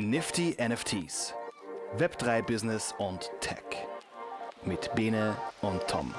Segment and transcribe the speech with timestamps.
[0.00, 1.34] Nifty NFTs,
[1.98, 3.62] Web3 Business und Tech
[4.64, 6.14] mit Bene und Tom.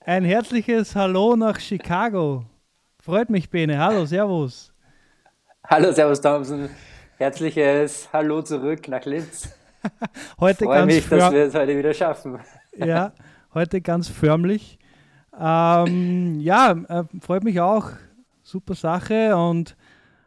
[0.00, 2.44] Ein herzliches Hallo nach Chicago.
[3.00, 3.78] Freut mich, Bene.
[3.78, 4.74] Hallo, Servus.
[5.68, 6.68] Hallo, Servus, Thompson.
[7.16, 9.48] Herzliches Hallo zurück nach Linz.
[10.40, 12.40] heute Freue ganz mich, dass wir es heute wieder schaffen.
[12.76, 13.12] ja,
[13.54, 14.80] heute ganz förmlich.
[15.38, 17.90] Ähm, ja, äh, freut mich auch.
[18.42, 19.76] Super Sache und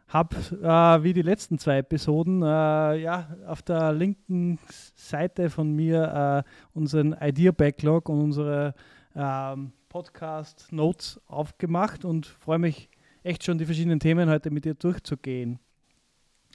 [0.09, 2.45] habe äh, wie die letzten zwei Episoden äh,
[2.97, 4.59] ja, auf der linken
[4.95, 8.73] Seite von mir äh, unseren Idea Backlog und unsere
[9.15, 12.89] ähm, Podcast Notes aufgemacht und freue mich
[13.23, 15.59] echt schon die verschiedenen Themen heute mit dir durchzugehen.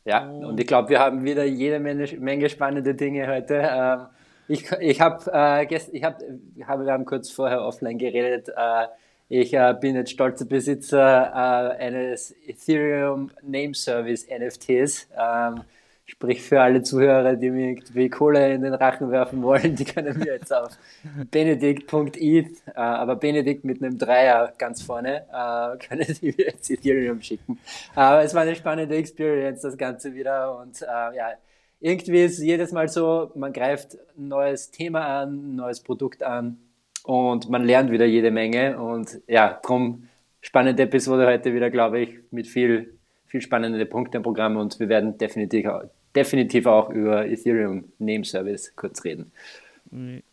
[0.05, 3.63] Ja, und ich glaube, wir haben wieder jede Menge, Menge spannende Dinge heute.
[3.65, 4.07] Ähm,
[4.49, 6.19] ich ich habe äh, gestern, ich habe,
[6.67, 8.49] hab, wir haben kurz vorher offline geredet.
[8.49, 8.87] Äh,
[9.29, 15.09] ich äh, bin jetzt stolzer Besitzer äh, eines Ethereum Name Service NFTs.
[15.17, 15.63] Ähm,
[16.07, 20.19] sprich für alle Zuhörer, die mir irgendwie Kohle in den Rachen werfen wollen, die können
[20.19, 20.77] mir jetzt auf
[21.31, 27.23] benedikt.eth, äh, aber Benedikt mit einem Dreier ganz vorne, äh, können die mir jetzt Ethereum
[27.23, 27.59] schicken.
[27.95, 31.33] Aber es war eine spannende Experience, das Ganze wieder und äh, ja,
[31.81, 36.59] irgendwie ist jedes Mal so, man greift ein neues Thema an, ein neues Produkt an
[37.05, 38.81] und man lernt wieder jede Menge.
[38.81, 40.09] Und ja, drum
[40.41, 44.89] spannende Episode heute wieder, glaube ich, mit viel, viel spannende Punkte im Programm und wir
[44.89, 45.69] werden definitiv,
[46.17, 49.31] definitiv auch über Ethereum Name Service kurz reden.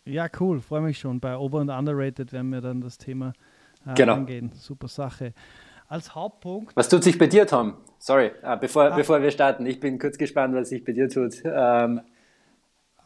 [0.06, 1.20] Ja, cool, freue mich schon.
[1.20, 3.34] Bei Over- und Underrated werden wir dann das Thema
[3.86, 4.16] äh, genau.
[4.16, 4.52] angehen.
[4.54, 5.34] Super Sache.
[5.88, 6.76] Als Hauptpunkt.
[6.76, 7.74] Was tut sich bei dir, Tom?
[8.00, 8.96] Sorry, ah, bevor, ah.
[8.96, 11.34] bevor wir starten, ich bin kurz gespannt, was sich bei dir tut.
[11.46, 12.00] Ähm,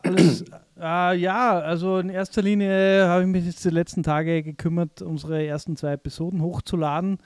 [0.04, 0.42] alles,
[0.80, 5.46] äh, ja, also in erster Linie habe ich mich jetzt die letzten Tage gekümmert, unsere
[5.46, 7.18] ersten zwei Episoden hochzuladen.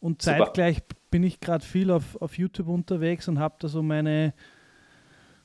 [0.00, 0.38] Und Super.
[0.38, 4.34] zeitgleich bin ich gerade viel auf, auf YouTube unterwegs und habe da so meine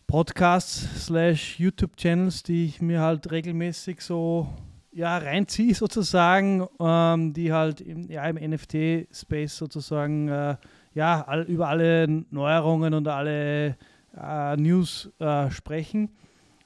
[0.07, 4.47] Podcasts slash YouTube-Channels, die ich mir halt regelmäßig so
[4.93, 10.55] ja, reinziehe sozusagen, ähm, die halt im, ja, im NFT-Space sozusagen äh,
[10.93, 13.77] ja, all, über alle Neuerungen und alle
[14.19, 16.09] äh, News äh, sprechen.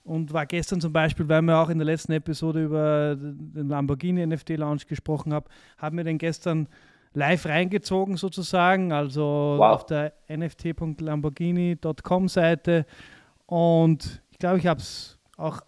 [0.04, 4.26] Und war gestern zum Beispiel, weil wir auch in der letzten Episode über den Lamborghini
[4.26, 5.46] NFT Launch gesprochen haben,
[5.78, 6.68] haben wir den gestern
[7.14, 9.76] live reingezogen sozusagen, also wow.
[9.76, 12.88] auf der nft.lamborghini.com Seite.
[13.46, 15.62] Und ich glaube, ich habe es auch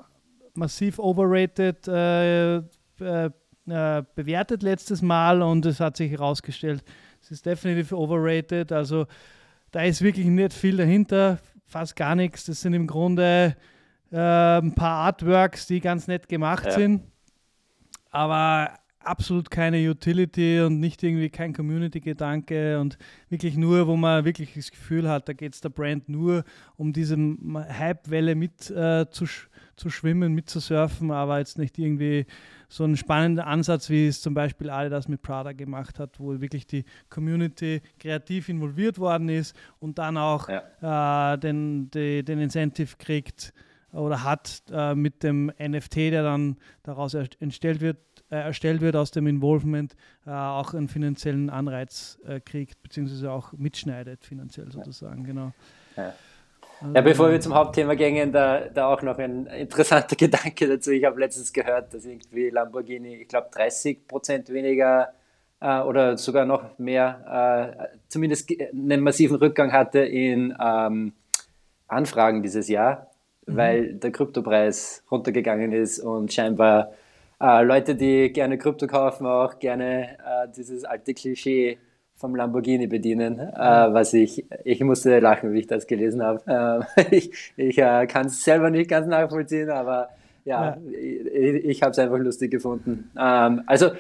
[0.56, 3.30] massiv overrated äh, äh,
[3.68, 6.84] äh, bewertet letztes Mal und es hat sich herausgestellt,
[7.22, 8.72] es ist definitiv overrated.
[8.72, 9.06] Also
[9.72, 12.46] da ist wirklich nicht viel dahinter, fast gar nichts.
[12.46, 13.56] Das sind im Grunde
[14.14, 16.72] äh, ein paar Artworks, die ganz nett gemacht ja.
[16.72, 17.02] sind,
[18.12, 18.70] aber
[19.00, 22.98] absolut keine Utility und nicht irgendwie kein Community-Gedanke und
[23.30, 26.44] wirklich nur, wo man wirklich das Gefühl hat, da geht es der Brand nur
[26.78, 29.26] um diese Hype-Welle mit äh, zu,
[29.76, 32.26] zu schwimmen, mitzusurfen, aber jetzt nicht irgendwie
[32.70, 36.66] so ein spannender Ansatz, wie es zum Beispiel Adidas mit Prada gemacht hat, wo wirklich
[36.66, 41.34] die Community kreativ involviert worden ist und dann auch ja.
[41.34, 43.54] äh, den, die, den Incentive kriegt,
[43.94, 47.98] oder hat äh, mit dem NFT, der dann daraus erstellt wird,
[48.30, 49.96] äh, erstellt wird aus dem Involvement,
[50.26, 55.52] äh, auch einen finanziellen Anreiz äh, kriegt, beziehungsweise auch mitschneidet finanziell sozusagen, genau.
[55.96, 56.14] Ja.
[56.94, 60.92] Ja, bevor wir zum Hauptthema gehen, da, da auch noch ein interessanter Gedanke dazu.
[60.92, 65.14] Ich habe letztens gehört, dass irgendwie Lamborghini, ich glaube, 30 Prozent weniger
[65.62, 71.14] äh, oder sogar noch mehr, äh, zumindest einen massiven Rückgang hatte in ähm,
[71.88, 73.13] Anfragen dieses Jahr
[73.46, 73.58] mhm.
[73.58, 76.92] weil der Kryptopreis runtergegangen ist und scheinbar
[77.42, 81.78] äh, Leute, die gerne Krypto kaufen, auch gerne äh, dieses alte Klischee
[82.16, 86.42] vom Lamborghini bedienen, äh, was ich, ich musste lachen, wie ich das gelesen habe.
[86.98, 90.10] Ähm, ich ich äh, kann es selber nicht ganz nachvollziehen, aber
[90.46, 90.78] ja, ja.
[90.92, 93.12] ich, ich habe es einfach lustig gefunden.
[93.20, 93.92] Ähm, also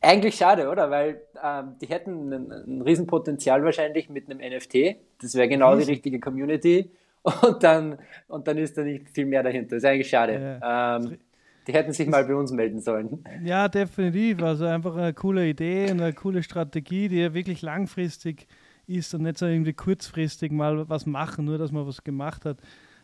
[0.00, 0.90] eigentlich schade, oder?
[0.90, 4.96] Weil ähm, die hätten ein, ein Riesenpotenzial wahrscheinlich mit einem NFT.
[5.20, 6.90] Das wäre genau die richtige Community
[7.22, 7.98] und dann,
[8.28, 9.76] und dann ist da nicht viel mehr dahinter.
[9.76, 10.58] Das ist eigentlich schade.
[10.60, 10.96] Ja.
[10.96, 11.18] Ähm,
[11.66, 13.24] die hätten sich mal bei uns melden sollen.
[13.44, 14.42] Ja, definitiv.
[14.42, 18.48] Also einfach eine coole Idee und eine coole Strategie, die ja wirklich langfristig
[18.86, 22.58] ist und nicht so irgendwie kurzfristig mal was machen, nur dass man was gemacht hat.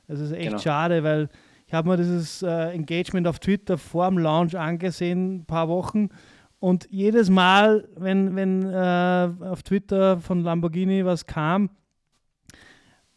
[0.09, 0.59] Also es ist echt genau.
[0.59, 1.29] schade, weil
[1.67, 6.09] ich habe mir dieses äh, Engagement auf Twitter vor dem Launch angesehen, ein paar Wochen.
[6.61, 11.71] Und jedes Mal, wenn, wenn äh, auf Twitter von Lamborghini was kam,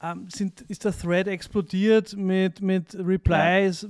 [0.01, 3.89] ähm, sind, ist der Thread explodiert mit, mit Replies, ja.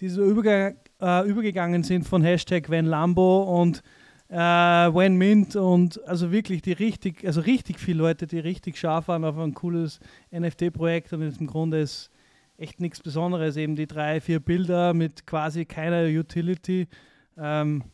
[0.00, 3.82] die so überge äh, übergegangen sind von Hashtag Wenn Lambo und
[4.28, 9.08] äh, Wayne Mint und also wirklich die richtig, also richtig viele Leute, die richtig scharf
[9.08, 10.00] waren auf ein cooles
[10.32, 12.10] NFT-Projekt und im Grunde ist
[12.58, 16.88] echt nichts Besonderes, eben die drei, vier Bilder mit quasi keiner Utility.
[17.36, 17.84] Ähm,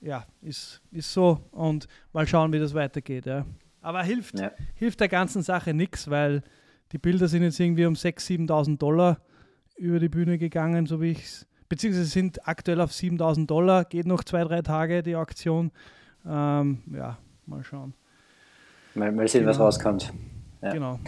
[0.00, 3.26] ja, ist, ist so und mal schauen, wie das weitergeht.
[3.26, 3.44] Ja.
[3.80, 4.50] Aber hilft, ja.
[4.74, 6.42] hilft der ganzen Sache nichts, weil
[6.92, 9.20] die Bilder sind jetzt irgendwie um 6.000, 7.000 Dollar
[9.76, 14.06] über die Bühne gegangen, so wie ich es beziehungsweise sind aktuell auf 7000 Dollar, geht
[14.06, 15.72] noch zwei, drei Tage die Auktion.
[16.26, 17.94] Ähm, ja, mal schauen.
[18.94, 19.50] Mal, mal sehen, genau.
[19.50, 20.12] was rauskommt.
[20.62, 20.72] Ja.
[20.72, 20.98] Genau.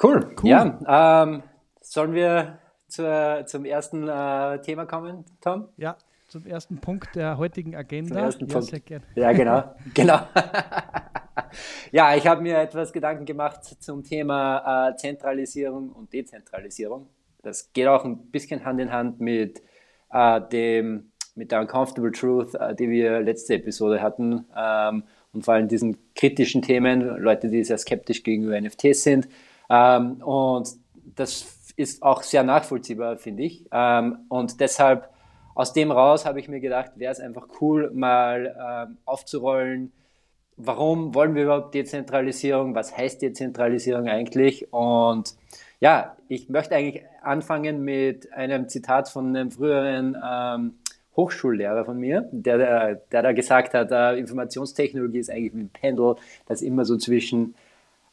[0.00, 0.34] Cool.
[0.42, 0.48] cool.
[0.48, 1.42] Ja, ähm,
[1.80, 5.68] sollen wir zur, zum ersten äh, Thema kommen, Tom?
[5.76, 5.96] Ja,
[6.28, 8.14] zum ersten Punkt der heutigen Agenda.
[8.14, 8.68] Zum ersten ja, Punkt.
[8.68, 9.04] Sehr gerne.
[9.14, 9.74] Ja, genau.
[9.94, 10.20] genau.
[11.92, 17.08] ja, ich habe mir etwas Gedanken gemacht zum Thema äh, Zentralisierung und Dezentralisierung.
[17.42, 19.62] Das geht auch ein bisschen Hand in Hand mit
[20.12, 25.54] äh, dem mit der Uncomfortable Truth, äh, die wir letzte Episode hatten ähm, und vor
[25.54, 29.28] allem diesen kritischen Themen, Leute, die sehr skeptisch gegenüber NFTs sind.
[29.70, 30.68] Ähm, und
[31.14, 33.66] das ist auch sehr nachvollziehbar, finde ich.
[33.70, 35.08] Ähm, und deshalb
[35.58, 39.90] aus dem raus habe ich mir gedacht, wäre es einfach cool, mal ähm, aufzurollen,
[40.56, 44.72] warum wollen wir überhaupt Dezentralisierung, was heißt Dezentralisierung eigentlich?
[44.72, 45.34] Und
[45.80, 50.74] ja, ich möchte eigentlich anfangen mit einem Zitat von einem früheren ähm,
[51.16, 55.70] Hochschullehrer von mir, der, der, der da gesagt hat, äh, Informationstechnologie ist eigentlich wie ein
[55.70, 56.14] Pendel,
[56.46, 57.56] das immer so zwischen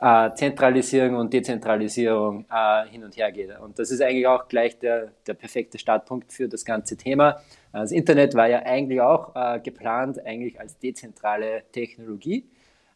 [0.05, 3.59] äh, Zentralisierung und Dezentralisierung äh, hin und her geht.
[3.59, 7.41] Und das ist eigentlich auch gleich der, der perfekte Startpunkt für das ganze Thema.
[7.73, 12.47] Das Internet war ja eigentlich auch äh, geplant eigentlich als dezentrale Technologie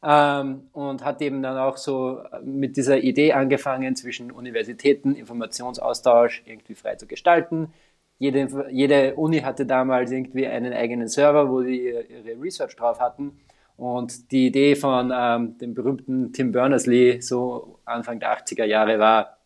[0.04, 6.44] ähm, und hat eben dann auch so äh, mit dieser Idee angefangen, zwischen Universitäten Informationsaustausch
[6.46, 7.74] irgendwie frei zu gestalten.
[8.20, 13.40] Jede, jede Uni hatte damals irgendwie einen eigenen Server, wo die ihre Research drauf hatten.
[13.80, 19.38] Und die Idee von ähm, dem berühmten Tim Berners-Lee so Anfang der 80er Jahre war,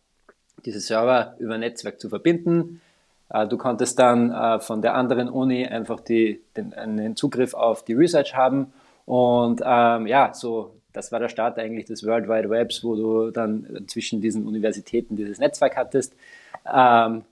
[0.64, 2.80] diese Server über Netzwerk zu verbinden.
[3.30, 7.84] Äh, du konntest dann äh, von der anderen Uni einfach die, den, einen Zugriff auf
[7.84, 8.72] die Research haben
[9.06, 13.30] und ähm, ja, so, das war der Start eigentlich des World Wide Webs, wo du
[13.30, 16.16] dann zwischen diesen Universitäten dieses Netzwerk hattest.
[16.72, 17.22] Ähm,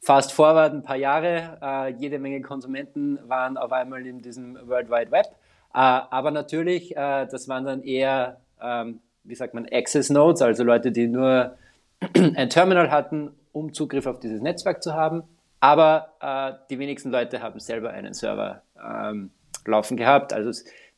[0.00, 4.90] fast forward ein paar Jahre, äh, jede Menge Konsumenten waren auf einmal in diesem World
[4.90, 5.26] Wide Web.
[5.74, 10.64] Äh, aber natürlich, äh, das waren dann eher, ähm, wie sagt man, Access Nodes, also
[10.64, 11.56] Leute, die nur
[12.14, 15.22] ein Terminal hatten, um Zugriff auf dieses Netzwerk zu haben.
[15.60, 19.30] Aber äh, die wenigsten Leute haben selber einen Server ähm,
[19.64, 20.32] laufen gehabt.
[20.32, 20.50] Also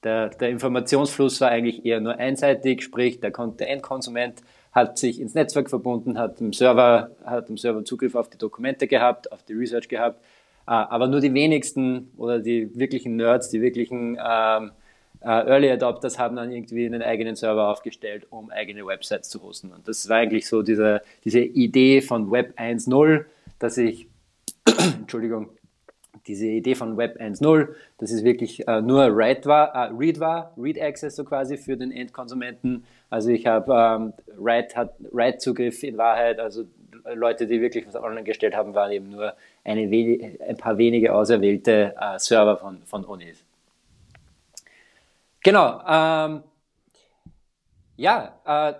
[0.02, 4.42] der, der Informationsfluss war eigentlich eher nur einseitig, sprich der, Endkonsument
[4.72, 8.86] hat sich ins Netzwerk verbunden, hat im Server, hat im Server Zugriff auf die Dokumente
[8.88, 10.20] gehabt, auf die Research gehabt,
[10.72, 14.70] aber nur die wenigsten oder die wirklichen Nerds, die wirklichen ähm,
[15.24, 19.72] äh, Early Adopters haben dann irgendwie einen eigenen Server aufgestellt, um eigene Websites zu hosten.
[19.72, 23.24] Und das war eigentlich so diese, diese Idee von Web 1.0,
[23.58, 24.06] dass ich,
[25.00, 25.48] Entschuldigung,
[26.26, 27.68] diese Idee von Web 1.0,
[27.98, 31.76] dass es wirklich äh, nur Read war, äh, Read war, Read Access so quasi für
[31.76, 32.84] den Endkonsumenten.
[33.10, 36.64] Also ich habe ähm, Write hat Write Zugriff in Wahrheit, also
[37.14, 39.34] Leute, die wirklich was online gestellt haben, waren eben nur
[39.64, 43.44] eine ein paar wenige auserwählte äh, Server von, von Unis.
[45.42, 45.80] Genau.
[45.86, 46.42] Ähm,
[47.96, 48.74] ja, äh,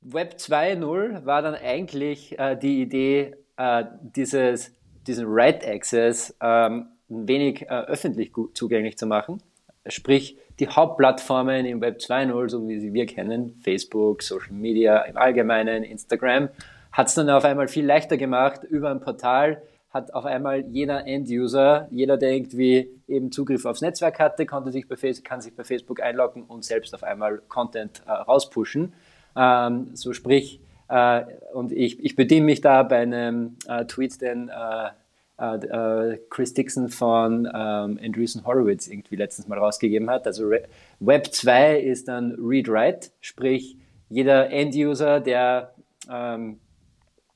[0.00, 4.72] Web 2.0 war dann eigentlich äh, die Idee, äh, dieses
[5.08, 9.42] diesen Write Access ähm, ein wenig äh, öffentlich zugänglich zu machen.
[9.86, 15.16] Sprich, die Hauptplattformen im Web 2.0, so wie sie wir kennen, Facebook, Social Media im
[15.16, 16.50] Allgemeinen, Instagram,
[16.92, 18.64] hat es dann auf einmal viel leichter gemacht.
[18.64, 24.18] Über ein Portal hat auf einmal jeder End-User, jeder, der irgendwie eben Zugriff aufs Netzwerk
[24.18, 28.02] hatte, konnte sich bei Facebook, kann sich bei Facebook einloggen und selbst auf einmal Content
[28.06, 28.92] äh, rauspushen.
[29.34, 34.50] Ähm, so sprich, äh, und ich, ich bediene mich da bei einem äh, Tweet, den
[34.50, 34.90] äh,
[35.38, 40.26] äh, äh Chris Dixon von ähm, Andreessen Horowitz irgendwie letztens mal rausgegeben hat.
[40.26, 40.64] Also Re
[41.00, 43.76] Web 2 ist dann Read-Write, sprich
[44.10, 45.74] jeder End-User, der,
[46.10, 46.58] ähm,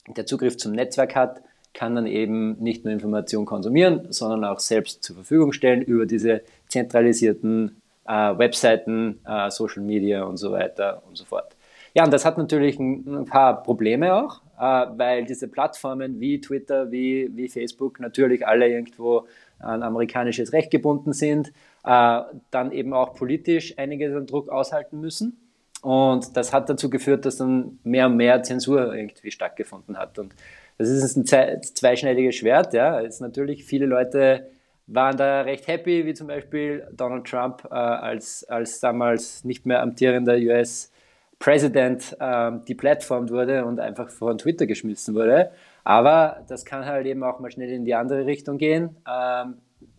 [0.09, 1.43] der Zugriff zum Netzwerk hat,
[1.75, 6.43] kann dann eben nicht nur Informationen konsumieren, sondern auch selbst zur Verfügung stellen über diese
[6.69, 11.57] zentralisierten äh, Webseiten, äh, Social Media und so weiter und so fort.
[11.95, 16.91] Ja, und das hat natürlich ein, paar Probleme auch, äh, weil diese Plattformen wie Twitter,
[16.91, 19.27] wie, wie Facebook natürlich alle irgendwo
[19.59, 21.53] an amerikanisches Recht gebunden sind,
[21.85, 25.39] äh, dann eben auch politisch einiges an Druck aushalten müssen.
[25.83, 30.19] Und das hat dazu geführt, dass dann mehr und mehr Zensur irgendwie stattgefunden hat.
[30.19, 30.33] Und
[30.79, 32.73] das ist ein zweischneidiges Schwert.
[32.73, 34.47] Ja, es natürlich viele Leute
[34.87, 39.83] waren da recht happy, wie zum Beispiel Donald Trump äh, als, als damals nicht mehr
[39.83, 45.51] amtierender US-Präsident äh, deplatformt wurde und einfach von Twitter geschmissen wurde.
[45.83, 48.97] Aber das kann halt eben auch mal schnell in die andere Richtung gehen.
[49.09, 49.55] Ähm,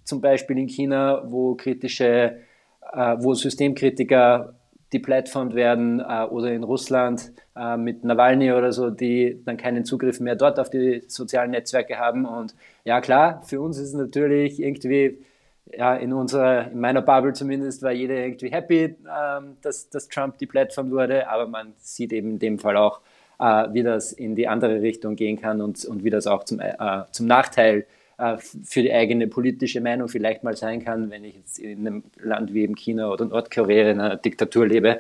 [0.06, 2.38] zum Beispiel in China, wo kritische,
[2.94, 4.54] äh, wo Systemkritiker
[4.94, 10.20] deplatformt werden äh, oder in Russland äh, mit Nawalny oder so, die dann keinen Zugriff
[10.20, 12.26] mehr dort auf die sozialen Netzwerke haben.
[12.26, 15.18] Und ja, klar, für uns ist natürlich irgendwie,
[15.76, 20.38] ja, in unserer, in meiner Bubble zumindest, war jeder irgendwie happy, ähm, dass, dass Trump
[20.38, 23.02] deplatformt wurde, aber man sieht eben in dem Fall auch,
[23.40, 26.60] äh, wie das in die andere Richtung gehen kann und, und wie das auch zum,
[26.60, 26.74] äh,
[27.12, 27.84] zum Nachteil äh,
[28.38, 32.54] für die eigene politische Meinung vielleicht mal sein kann, wenn ich jetzt in einem Land
[32.54, 35.00] wie eben China oder Nordkorea in einer Diktatur lebe.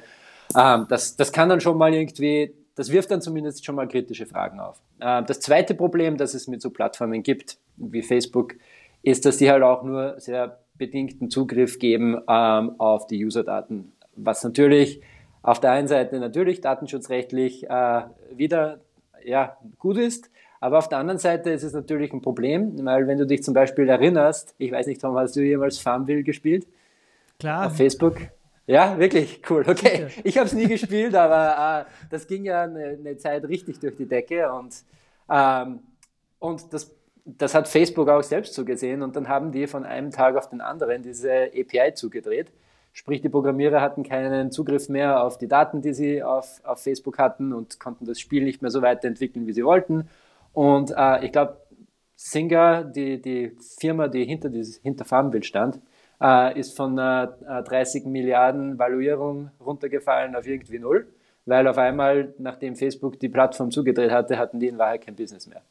[0.58, 4.25] Ähm, das, das kann dann schon mal irgendwie, das wirft dann zumindest schon mal kritische
[4.25, 4.82] Fragen auf.
[5.00, 8.55] Äh, das zweite Problem, das es mit so Plattformen gibt, wie Facebook,
[9.03, 14.43] ist, dass die halt auch nur sehr bedingten Zugriff geben ähm, auf die Userdaten, was
[14.43, 15.01] natürlich
[15.41, 18.01] auf der einen Seite natürlich datenschutzrechtlich äh,
[18.34, 18.79] wieder
[19.24, 20.29] ja, gut ist,
[20.63, 23.53] aber auf der anderen Seite ist es natürlich ein Problem, weil wenn du dich zum
[23.53, 26.65] Beispiel erinnerst, ich weiß nicht, Tom, hast du jemals Farmville gespielt?
[27.38, 27.67] Klar.
[27.67, 28.15] Auf Facebook?
[28.65, 29.65] Ja, wirklich, cool.
[29.67, 33.82] Okay, ich habe es nie gespielt, aber äh, das ging ja eine, eine, Zeit richtig
[33.82, 34.74] durch die Decke und,
[35.29, 35.79] ähm,
[36.39, 40.38] und das, das hat Facebook auch selbst zugesehen und dann haben die von einem Tag
[40.38, 42.53] auf den anderen diese API zugedreht.
[42.93, 47.17] Sprich, die Programmierer hatten keinen Zugriff mehr auf die Daten, die sie auf, auf Facebook
[47.17, 50.08] hatten und konnten das Spiel nicht mehr so weiterentwickeln, wie sie wollten.
[50.54, 51.58] Und äh, ich glaube,
[52.16, 55.82] Singer, die, die Firma, die hinter, dieses, hinter Farmbild stand,
[56.22, 57.28] äh, ist von äh,
[57.64, 61.08] 30 Milliarden Valuierung runtergefallen auf irgendwie null,
[61.46, 65.48] weil auf einmal, nachdem Facebook die Plattform zugedreht hatte, hatten die in Wahrheit kein Business
[65.48, 65.62] mehr.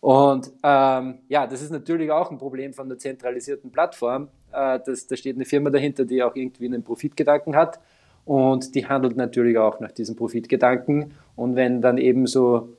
[0.00, 4.28] Und ähm, ja, das ist natürlich auch ein Problem von der zentralisierten Plattform.
[4.52, 7.80] Äh, das, da steht eine Firma dahinter, die auch irgendwie einen Profitgedanken hat
[8.24, 11.14] und die handelt natürlich auch nach diesem Profitgedanken.
[11.34, 12.77] Und wenn dann eben so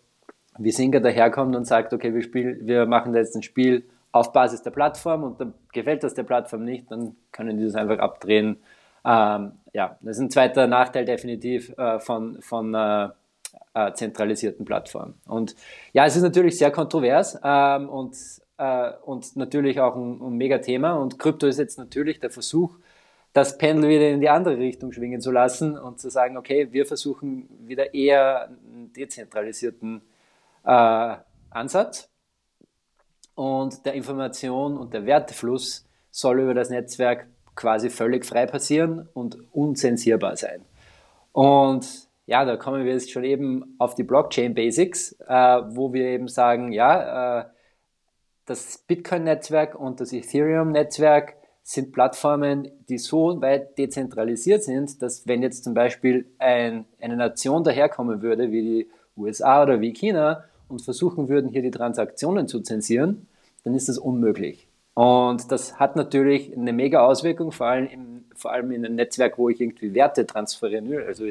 [0.59, 4.61] wie Singer daherkommt und sagt, okay, wir, spielen, wir machen jetzt ein Spiel auf Basis
[4.61, 8.57] der Plattform und dann gefällt das der Plattform nicht, dann können die das einfach abdrehen.
[9.05, 13.09] Ähm, ja, das ist ein zweiter Nachteil definitiv äh, von, von äh,
[13.73, 15.15] äh, zentralisierten Plattformen.
[15.25, 15.55] Und
[15.93, 18.15] ja, es ist natürlich sehr kontrovers ähm, und,
[18.57, 22.77] äh, und natürlich auch ein, ein Mega-Thema und Krypto ist jetzt natürlich der Versuch,
[23.33, 26.85] das Pendel wieder in die andere Richtung schwingen zu lassen und zu sagen, okay, wir
[26.87, 30.01] versuchen wieder eher einen dezentralisierten
[30.69, 31.17] äh,
[31.49, 32.09] Ansatz.
[33.35, 39.37] Und der Information und der Wertefluss soll über das Netzwerk quasi völlig frei passieren und
[39.53, 40.65] unzensierbar sein.
[41.31, 41.87] Und
[42.25, 46.27] ja, da kommen wir jetzt schon eben auf die Blockchain Basics, äh, wo wir eben
[46.27, 47.45] sagen, ja, äh,
[48.45, 55.63] das Bitcoin-Netzwerk und das Ethereum-Netzwerk sind Plattformen, die so weit dezentralisiert sind, dass wenn jetzt
[55.63, 61.27] zum Beispiel ein, eine Nation daherkommen würde, wie die USA oder wie China, und versuchen
[61.29, 63.27] würden, hier die Transaktionen zu zensieren,
[63.63, 64.67] dann ist das unmöglich.
[64.93, 69.37] Und das hat natürlich eine mega Auswirkung, vor allem, im, vor allem in einem Netzwerk,
[69.37, 71.25] wo ich irgendwie Werte transferieren will, also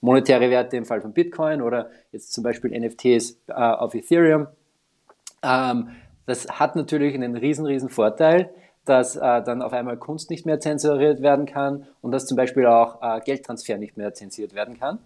[0.00, 4.48] monetäre Werte im Fall von Bitcoin oder jetzt zum Beispiel NFTs äh, auf Ethereum.
[5.42, 5.90] Ähm,
[6.26, 8.50] das hat natürlich einen riesen, riesen Vorteil,
[8.84, 12.66] dass äh, dann auf einmal Kunst nicht mehr zensuriert werden kann und dass zum Beispiel
[12.66, 14.98] auch äh, Geldtransfer nicht mehr zensiert werden kann.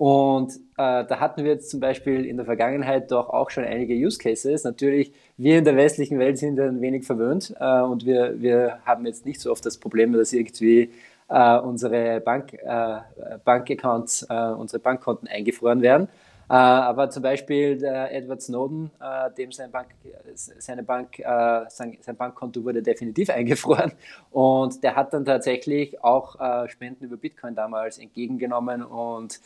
[0.00, 3.92] Und äh, da hatten wir jetzt zum Beispiel in der Vergangenheit doch auch schon einige
[3.92, 4.64] Use Cases.
[4.64, 9.04] Natürlich, wir in der westlichen Welt sind ein wenig verwöhnt äh, und wir, wir haben
[9.04, 10.90] jetzt nicht so oft das Problem, dass irgendwie
[11.28, 13.00] äh, unsere Bank, äh,
[13.44, 16.08] Bankaccounts, äh, unsere Bankkonten eingefroren werden.
[16.48, 18.90] Äh, aber zum Beispiel Edward Snowden,
[19.36, 19.88] dem sein, Bank,
[20.34, 21.16] seine Bank,
[21.68, 23.92] sein, sein, Bankkonto wurde definitiv eingefroren
[24.30, 29.40] und der hat dann tatsächlich auch Spenden über Bitcoin damals entgegengenommen und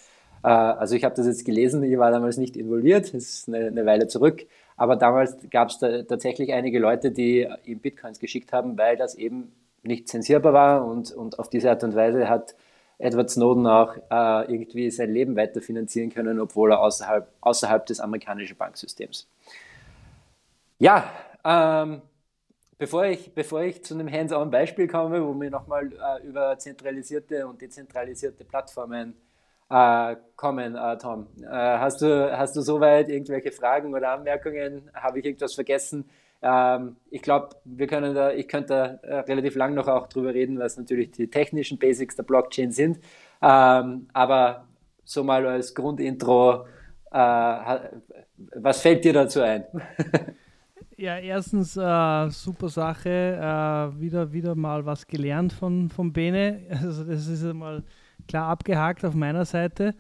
[0.49, 3.87] also ich habe das jetzt gelesen, ich war damals nicht involviert, das ist eine, eine
[3.87, 4.47] Weile zurück,
[4.77, 9.15] aber damals gab es da tatsächlich einige Leute, die ihm Bitcoins geschickt haben, weil das
[9.15, 12.55] eben nicht zensierbar war und, und auf diese Art und Weise hat
[12.99, 18.01] Edward Snowden auch äh, irgendwie sein Leben weiter finanzieren können, obwohl er außerhalb, außerhalb des
[18.01, 19.29] amerikanischen Banksystems.
[20.79, 21.11] Ja,
[21.45, 22.03] ähm,
[22.79, 27.61] bevor, ich, bevor ich zu einem Hands-on-Beispiel komme, wo wir nochmal äh, über zentralisierte und
[27.61, 29.15] dezentralisierte Plattformen
[29.71, 31.27] äh, kommen, äh, Tom.
[31.43, 34.91] Äh, hast, du, hast du soweit irgendwelche Fragen oder Anmerkungen?
[34.95, 36.09] Habe ich irgendwas vergessen?
[36.43, 40.59] Ähm, ich glaube, wir können da, ich könnte da relativ lang noch auch drüber reden,
[40.59, 42.99] was natürlich die technischen Basics der Blockchain sind.
[43.41, 44.67] Ähm, aber
[45.05, 46.67] so mal als Grundintro,
[47.11, 47.79] äh,
[48.57, 49.65] was fällt dir dazu ein?
[50.97, 53.11] Ja, erstens äh, super Sache.
[53.11, 56.61] Äh, wieder, wieder mal was gelernt von, von Bene.
[56.71, 57.83] Also das ist einmal
[58.27, 59.95] klar abgehakt auf meiner Seite.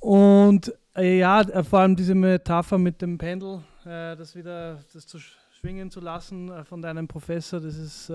[0.00, 5.06] Und äh, ja, äh, vor allem diese Metapher mit dem Pendel, äh, das wieder das
[5.06, 8.08] zu schwingen zu lassen äh, von deinem Professor, das ist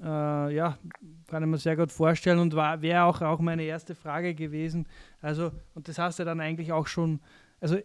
[0.00, 0.78] ja,
[1.26, 4.86] kann ich mir sehr gut vorstellen und wäre auch, auch meine erste Frage gewesen.
[5.20, 7.18] Also, und das hast du dann eigentlich auch schon,
[7.60, 7.78] also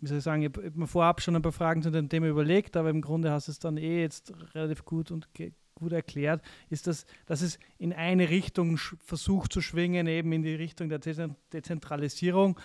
[0.00, 2.26] wie soll ich sagen, ich habe mir vorab schon ein paar Fragen zu dem Thema
[2.26, 5.32] überlegt, aber im Grunde hast du es dann eh jetzt relativ gut und
[5.82, 10.54] gut erklärt, ist das, dass es in eine Richtung versucht zu schwingen, eben in die
[10.54, 12.58] Richtung der Dezentralisierung.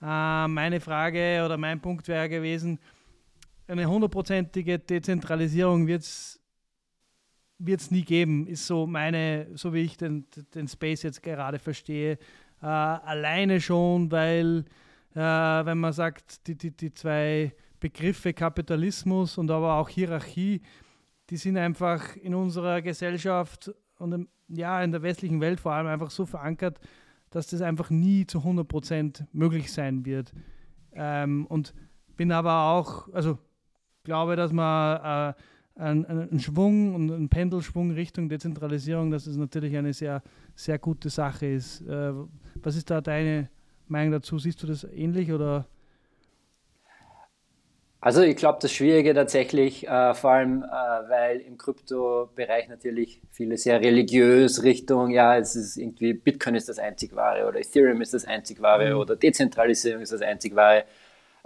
[0.00, 2.78] Äh, meine Frage oder mein Punkt wäre gewesen,
[3.68, 6.40] eine hundertprozentige Dezentralisierung wird es
[7.90, 12.18] nie geben, ist so meine, so wie ich den, den Space jetzt gerade verstehe.
[12.60, 14.64] Äh, alleine schon, weil
[15.14, 17.52] äh, wenn man sagt, die, die, die zwei
[17.82, 20.62] Begriffe Kapitalismus und aber auch Hierarchie,
[21.32, 25.86] die sind einfach in unserer Gesellschaft und im, ja, in der westlichen Welt vor allem
[25.86, 26.78] einfach so verankert,
[27.30, 30.34] dass das einfach nie zu 100% möglich sein wird.
[30.92, 31.72] Ähm, und
[32.18, 33.38] bin aber auch, also
[34.04, 39.74] glaube, dass man äh, einen, einen Schwung und einen Pendelschwung Richtung Dezentralisierung, dass es natürlich
[39.74, 40.22] eine sehr,
[40.54, 41.80] sehr gute Sache ist.
[41.80, 42.12] Äh,
[42.56, 43.48] was ist da deine
[43.88, 44.38] Meinung dazu?
[44.38, 45.66] Siehst du das ähnlich oder?
[48.04, 50.66] Also ich glaube, das Schwierige tatsächlich, äh, vor allem, äh,
[51.08, 56.80] weil im Kryptobereich natürlich viele sehr religiös Richtung, ja, es ist irgendwie Bitcoin ist das
[56.80, 59.00] einzig wahre oder Ethereum ist das einzig wahre mhm.
[59.00, 60.82] oder Dezentralisierung ist das einzig wahre.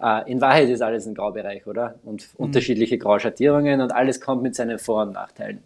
[0.03, 1.97] Äh, in Wahrheit ist alles ein Graubereich, oder?
[2.05, 2.47] Und mhm.
[2.47, 5.63] unterschiedliche Grauschattierungen und alles kommt mit seinen Vor- und Nachteilen.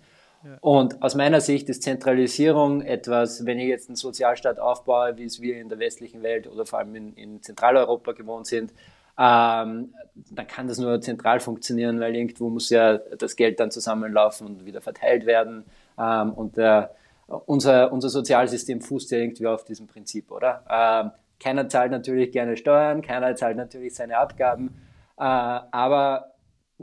[0.61, 5.40] Und aus meiner Sicht ist Zentralisierung etwas, wenn ich jetzt einen Sozialstaat aufbaue, wie es
[5.40, 8.73] wir in der westlichen Welt oder vor allem in, in Zentraleuropa gewohnt sind,
[9.19, 9.95] ähm,
[10.31, 14.67] dann kann das nur zentral funktionieren, weil irgendwo muss ja das Geld dann zusammenlaufen und
[14.67, 15.64] wieder verteilt werden.
[15.99, 16.95] Ähm, und der,
[17.26, 20.64] unser, unser Sozialsystem fußt ja irgendwie auf diesem Prinzip, oder?
[20.69, 24.75] Ähm, keiner zahlt natürlich gerne Steuern, keiner zahlt natürlich seine Abgaben,
[25.17, 26.31] äh, aber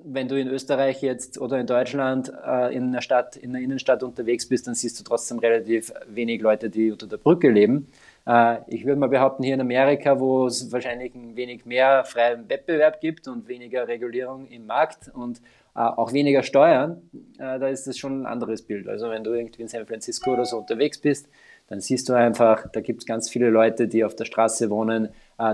[0.03, 4.03] wenn du in Österreich jetzt oder in Deutschland äh, in einer Stadt, in der Innenstadt
[4.03, 7.87] unterwegs bist, dann siehst du trotzdem relativ wenig Leute, die unter der Brücke leben.
[8.27, 12.49] Äh, ich würde mal behaupten, hier in Amerika, wo es wahrscheinlich ein wenig mehr freien
[12.49, 15.39] Wettbewerb gibt und weniger Regulierung im Markt und
[15.75, 17.09] äh, auch weniger Steuern,
[17.39, 18.87] äh, da ist das schon ein anderes Bild.
[18.89, 21.29] Also wenn du irgendwie in San Francisco oder so unterwegs bist,
[21.69, 25.09] dann siehst du einfach, da gibt es ganz viele Leute, die auf der Straße wohnen,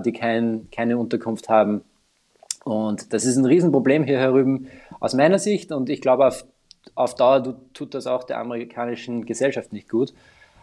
[0.06, 1.82] die kein, keine Unterkunft haben
[2.64, 4.68] und das ist ein Riesenproblem hier herüben
[5.00, 6.46] aus meiner Sicht und ich glaube, auf,
[6.94, 10.14] auf Dauer tut das auch der amerikanischen Gesellschaft nicht gut.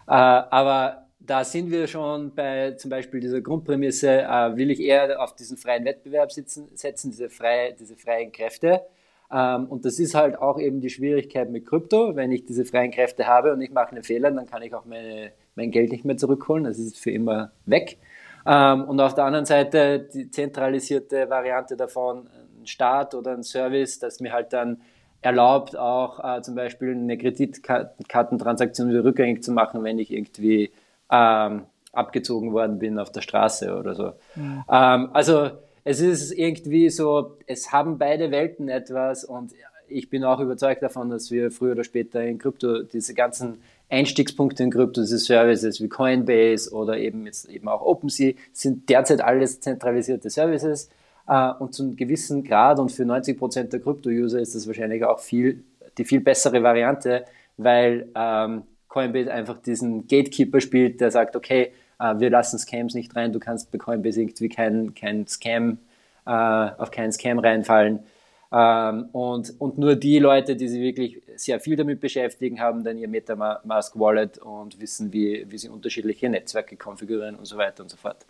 [0.06, 5.34] Aber da sind wir schon bei zum Beispiel dieser Grundprämisse, äh, will ich eher auf
[5.34, 8.82] diesen freien Wettbewerb sitzen, setzen, diese, freie, diese freien Kräfte.
[9.32, 12.16] Ähm, und das ist halt auch eben die Schwierigkeit mit Krypto.
[12.16, 14.86] Wenn ich diese freien Kräfte habe und ich mache einen Fehler, dann kann ich auch
[14.86, 16.64] meine, mein Geld nicht mehr zurückholen.
[16.64, 17.98] Das ist für immer weg.
[18.46, 22.28] Ähm, und auf der anderen Seite die zentralisierte Variante davon,
[22.60, 24.80] ein Staat oder ein Service, das mir halt dann
[25.22, 30.72] erlaubt, auch äh, zum Beispiel eine Kreditkartentransaktion wieder rückgängig zu machen, wenn ich irgendwie
[31.10, 34.12] ähm, abgezogen worden bin auf der Straße oder so.
[34.36, 34.64] Mhm.
[34.70, 35.50] Ähm, also
[35.84, 39.52] es ist irgendwie so, es haben beide Welten etwas und
[39.88, 44.62] ich bin auch überzeugt davon, dass wir früher oder später in Krypto diese ganzen Einstiegspunkte
[44.62, 49.60] in Krypto, diese Services wie Coinbase oder eben jetzt eben auch OpenSea, sind derzeit alles
[49.60, 50.90] zentralisierte Services.
[51.26, 55.04] Äh, und zu einem gewissen Grad und für 90 Prozent der Krypto-User ist das wahrscheinlich
[55.04, 55.64] auch viel,
[55.98, 57.24] die viel bessere Variante,
[57.56, 63.16] weil ähm, Coinbase einfach diesen Gatekeeper spielt, der sagt, okay, äh, wir lassen Scams nicht
[63.16, 65.78] rein, du kannst bei Coinbase irgendwie kein, kein Scam,
[66.26, 68.00] äh, auf keinen Scam reinfallen.
[68.52, 72.98] Ähm, und, und nur die Leute, die sich wirklich sehr viel damit beschäftigen, haben dann
[72.98, 77.90] ihr MetaMask Wallet und wissen, wie, wie sie unterschiedliche Netzwerke konfigurieren und so weiter und
[77.90, 78.26] so fort.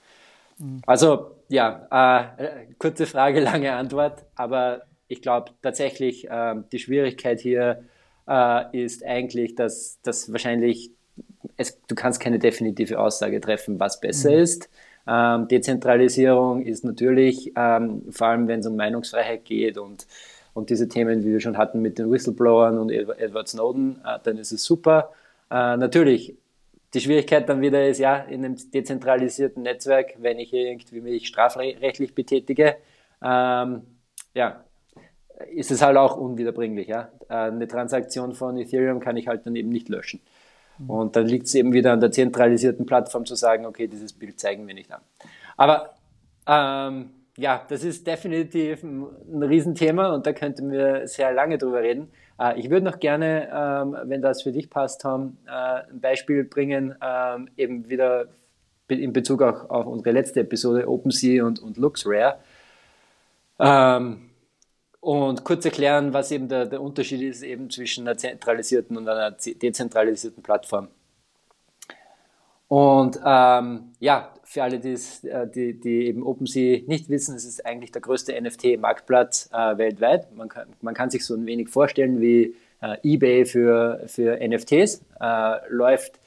[0.59, 0.83] Mhm.
[0.87, 7.83] Also ja, äh, kurze Frage, lange Antwort, aber ich glaube tatsächlich, äh, die Schwierigkeit hier
[8.30, 10.92] äh, ist eigentlich, dass, dass wahrscheinlich
[11.56, 14.38] es, du kannst keine definitive Aussage treffen, was besser mhm.
[14.38, 14.70] ist.
[15.06, 20.06] Ähm, Dezentralisierung ist natürlich, ähm, vor allem wenn es um Meinungsfreiheit geht und,
[20.54, 24.38] und diese Themen, wie wir schon hatten mit den Whistleblowern und Edward Snowden, äh, dann
[24.38, 25.12] ist es super.
[25.50, 26.36] Äh, natürlich,
[26.94, 32.14] die Schwierigkeit dann wieder ist, ja, in einem dezentralisierten Netzwerk, wenn ich irgendwie mich strafrechtlich
[32.14, 32.76] betätige,
[33.22, 33.82] ähm,
[34.34, 34.64] ja,
[35.53, 36.88] ist es halt auch unwiederbringlich.
[36.88, 37.11] Ja?
[37.29, 40.20] Äh, eine Transaktion von Ethereum kann ich halt dann eben nicht löschen.
[40.79, 40.90] Mhm.
[40.90, 44.38] Und dann liegt es eben wieder an der zentralisierten Plattform zu sagen, okay, dieses Bild
[44.40, 45.00] zeigen wir nicht an.
[45.57, 45.94] Aber
[46.46, 51.83] ähm, ja, das ist definitiv ein, ein Riesenthema und da könnten wir sehr lange drüber
[51.83, 52.11] reden.
[52.38, 55.50] Äh, ich würde noch gerne, ähm, wenn das für dich passt, Tom, äh,
[55.90, 58.26] ein Beispiel bringen, ähm, eben wieder
[58.88, 62.38] in Bezug auch auf unsere letzte Episode OpenSea und, und LuxRare.
[63.61, 64.29] Ähm,
[65.00, 69.30] und kurz erklären, was eben der, der Unterschied ist eben zwischen einer zentralisierten und einer
[69.30, 70.88] dezentralisierten Plattform.
[72.68, 74.96] Und ähm, ja, für alle, äh,
[75.52, 80.32] die, die eben OpenSea nicht wissen, es ist eigentlich der größte NFT-Marktplatz äh, weltweit.
[80.36, 85.02] Man kann, man kann sich so ein wenig vorstellen wie äh, eBay für, für NFTs.
[85.20, 86.20] Äh, läuft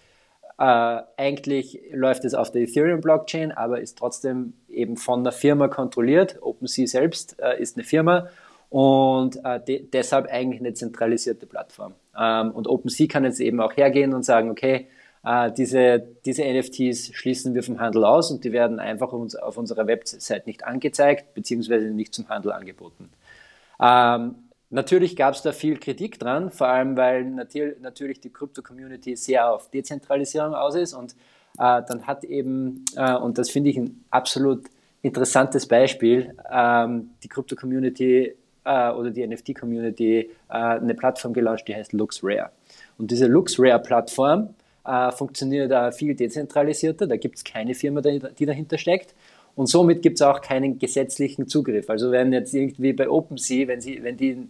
[0.57, 6.37] äh, eigentlich läuft es auf der Ethereum-Blockchain, aber ist trotzdem eben von einer Firma kontrolliert.
[6.41, 8.27] OpenSea selbst äh, ist eine Firma
[8.73, 11.93] und de deshalb eigentlich eine zentralisierte Plattform.
[12.19, 14.87] Ähm, und OpenSea kann jetzt eben auch hergehen und sagen, okay,
[15.23, 19.57] äh, diese, diese NFTs schließen wir vom Handel aus und die werden einfach uns auf
[19.57, 23.09] unserer Website nicht angezeigt, beziehungsweise nicht zum Handel angeboten.
[23.79, 24.35] Ähm,
[24.71, 29.53] natürlich gab es da viel Kritik dran, vor allem weil natür natürlich die Krypto-Community sehr
[29.53, 31.11] auf Dezentralisierung aus ist und
[31.59, 34.65] äh, dann hat eben, äh, und das finde ich ein absolut
[35.03, 38.33] interessantes Beispiel, ähm, die Krypto-Community
[38.65, 42.51] äh, oder die NFT-Community äh, eine Plattform gelauncht, die heißt LuxRare.
[42.97, 47.07] Und diese LuxRare-Plattform äh, funktioniert da viel dezentralisierter.
[47.07, 49.13] Da gibt es keine Firma, die dahinter steckt.
[49.55, 51.89] Und somit gibt es auch keinen gesetzlichen Zugriff.
[51.89, 54.47] Also wenn jetzt irgendwie bei OpenSea, wenn, sie, wenn die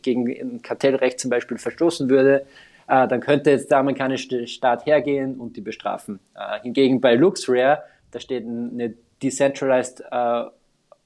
[0.00, 2.46] gegen ein Kartellrecht zum Beispiel verstoßen würde,
[2.88, 6.18] äh, dann könnte jetzt der amerikanische Staat hergehen und die bestrafen.
[6.34, 10.50] Äh, hingegen bei LuxRare, da steht eine Decentralized uh,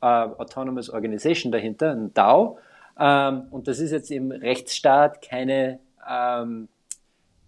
[0.02, 2.58] uh, Autonomous Organization dahinter, ein DAO.
[2.98, 5.78] Ähm, und das ist jetzt im Rechtsstaat keine
[6.08, 6.68] ähm,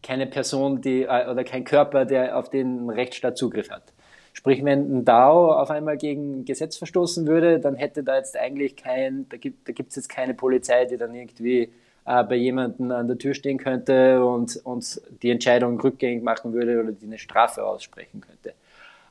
[0.03, 3.93] keine Person, die äh, oder kein Körper, der auf den Rechtsstaat Zugriff hat.
[4.33, 8.37] Sprich, wenn ein DAO auf einmal gegen ein Gesetz verstoßen würde, dann hätte da jetzt
[8.37, 11.73] eigentlich kein, da gibt da gibt's jetzt keine Polizei, die dann irgendwie
[12.05, 16.81] äh, bei jemandem an der Tür stehen könnte und, und die Entscheidung rückgängig machen würde
[16.81, 18.55] oder die eine Strafe aussprechen könnte.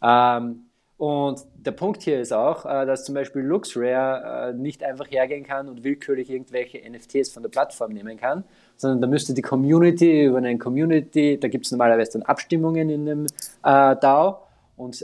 [0.02, 0.67] Ähm,
[0.98, 5.44] und der Punkt hier ist auch, äh, dass zum Beispiel LuxRare äh, nicht einfach hergehen
[5.44, 8.44] kann und willkürlich irgendwelche NFTs von der Plattform nehmen kann,
[8.78, 13.06] sondern da müsste die Community über eine Community, da gibt es normalerweise dann Abstimmungen in
[13.06, 13.26] dem
[13.64, 14.40] äh, DAO
[14.76, 15.04] und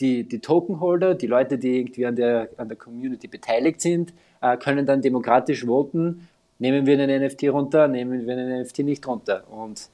[0.00, 4.14] die, die Tokenholder, die Leute, die irgendwie an der, an der Community beteiligt sind,
[4.60, 6.26] können dann demokratisch voten,
[6.58, 9.44] nehmen wir einen NFT runter, nehmen wir einen NFT nicht runter.
[9.50, 9.90] Und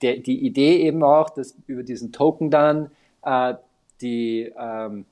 [0.00, 2.90] die Idee eben auch, dass über diesen Token dann
[4.02, 5.06] die, ähm,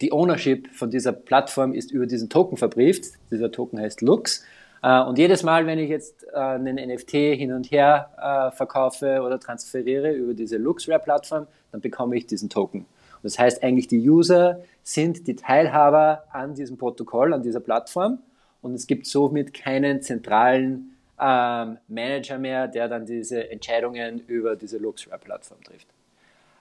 [0.00, 3.12] die Ownership von dieser Plattform ist über diesen Token verbrieft.
[3.30, 4.44] Dieser Token heißt Lux.
[4.82, 9.22] Äh, und jedes Mal, wenn ich jetzt äh, einen NFT hin und her äh, verkaufe
[9.22, 12.80] oder transferiere über diese LuxRare-Plattform, dann bekomme ich diesen Token.
[12.80, 18.20] Und das heißt eigentlich, die User sind die Teilhaber an diesem Protokoll, an dieser Plattform.
[18.62, 24.78] Und es gibt somit keinen zentralen ähm, Manager mehr, der dann diese Entscheidungen über diese
[24.78, 25.88] LuxRare-Plattform trifft.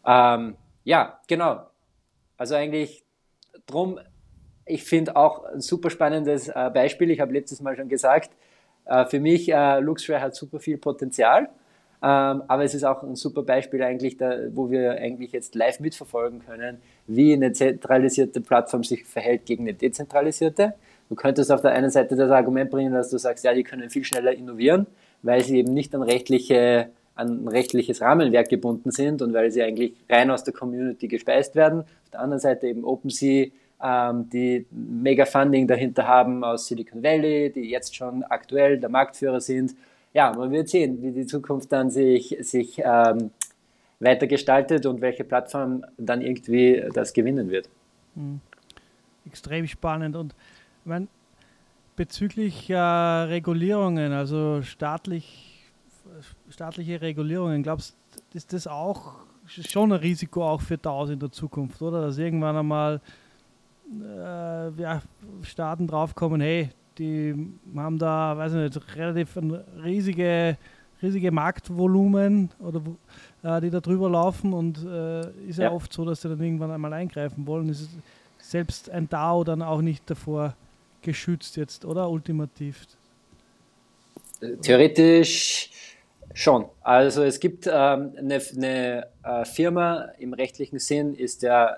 [0.06, 0.56] Ähm,
[0.88, 1.68] ja, genau.
[2.38, 3.04] Also eigentlich
[3.66, 4.00] drum,
[4.66, 7.12] ich finde auch ein super spannendes äh, Beispiel.
[7.12, 8.32] Ich habe letztes Mal schon gesagt,
[8.86, 11.50] äh, für mich, äh, Luxray hat super viel Potenzial.
[12.02, 15.82] Ähm, aber es ist auch ein super Beispiel eigentlich, da, wo wir eigentlich jetzt live
[15.82, 20.76] mitverfolgen können, wie eine zentralisierte Plattform sich verhält gegen eine dezentralisierte.
[21.10, 23.90] Du könntest auf der einen Seite das Argument bringen, dass du sagst, ja, die können
[23.90, 24.88] viel schneller innovieren,
[25.22, 29.64] weil sie eben nicht an rechtliche an ein rechtliches Rahmenwerk gebunden sind und weil sie
[29.64, 31.82] eigentlich rein aus der Community gespeist werden.
[31.82, 33.48] Auf der anderen Seite eben OpenSea,
[33.84, 39.42] ähm, die mega Funding dahinter haben aus Silicon Valley, die jetzt schon aktuell der Marktführer
[39.42, 39.76] sind.
[40.14, 43.32] Ja, man wird sehen, wie die Zukunft dann sich, sich ähm,
[44.00, 47.70] weiter gestaltet und welche Plattform dann irgendwie das gewinnen wird.
[48.16, 48.42] Mhm.
[49.26, 50.34] Extrem spannend und
[50.86, 51.08] meine,
[51.96, 55.47] bezüglich äh, Regulierungen, also staatlich
[56.50, 57.96] staatliche Regulierungen, glaubst
[58.32, 59.16] du, ist das auch
[59.48, 62.02] schon ein Risiko auch für DAOs in der Zukunft, oder?
[62.02, 63.02] Dass irgendwann einmal
[63.90, 65.02] äh, ja,
[65.44, 67.36] Staaten draufkommen, hey, die
[67.76, 69.38] haben da, weiß ich nicht, relativ
[69.84, 70.58] riesige,
[71.02, 72.82] riesige Marktvolumen oder
[73.44, 75.66] äh, die da drüber laufen und äh, ist ja.
[75.66, 75.72] ja.
[75.72, 77.70] oft so, dass sie dann irgendwann einmal eingreifen wollen.
[77.70, 77.90] Ist
[78.40, 80.56] selbst ein DAO dann auch nicht davor
[81.02, 82.10] geschützt jetzt, oder?
[82.10, 82.88] Ultimativ.
[84.62, 85.72] Theoretisch
[86.38, 86.66] Schon.
[86.82, 91.76] Also es gibt ähm, eine, äh, Firma im rechtlichen Sinn, ist ja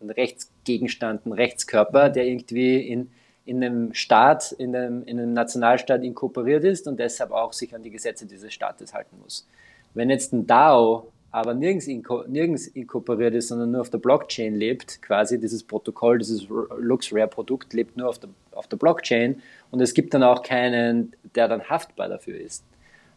[0.00, 3.10] ein Rechtsgegenstand, ein Rechtskörper, der irgendwie in,
[3.44, 7.82] in einem Staat, in einem, in einem Nationalstaat inkorporiert ist und deshalb auch sich an
[7.82, 9.46] die Gesetze dieses Staates halten muss.
[9.92, 14.54] Wenn jetzt ein DAO aber nirgends, inko nirgends inkorporiert ist, sondern nur auf der Blockchain
[14.54, 19.92] lebt, quasi dieses Protokoll, dieses LuxRare-Produkt lebt nur auf der, auf der Blockchain und es
[19.92, 22.64] gibt dann auch keinen, der dann haftbar dafür ist.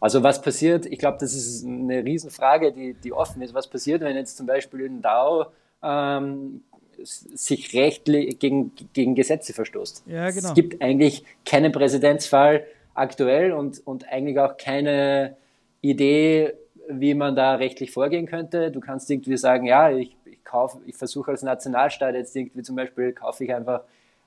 [0.03, 4.01] Also was passiert, ich glaube, das ist eine Riesenfrage, die, die offen ist, was passiert,
[4.01, 5.45] wenn jetzt zum Beispiel ein DAO
[5.81, 6.61] ähm,
[7.01, 10.03] sich rechtlich gegen, gegen Gesetze verstoßt.
[10.07, 10.49] Ja, genau.
[10.49, 15.37] Es gibt eigentlich keinen Präzedenzfall aktuell und, und eigentlich auch keine
[15.79, 16.51] Idee,
[16.89, 18.71] wie man da rechtlich vorgehen könnte.
[18.71, 22.75] Du kannst irgendwie sagen, ja, ich, ich kaufe, ich versuche als Nationalstaat jetzt irgendwie zum
[22.75, 23.83] Beispiel, kaufe ich einfach,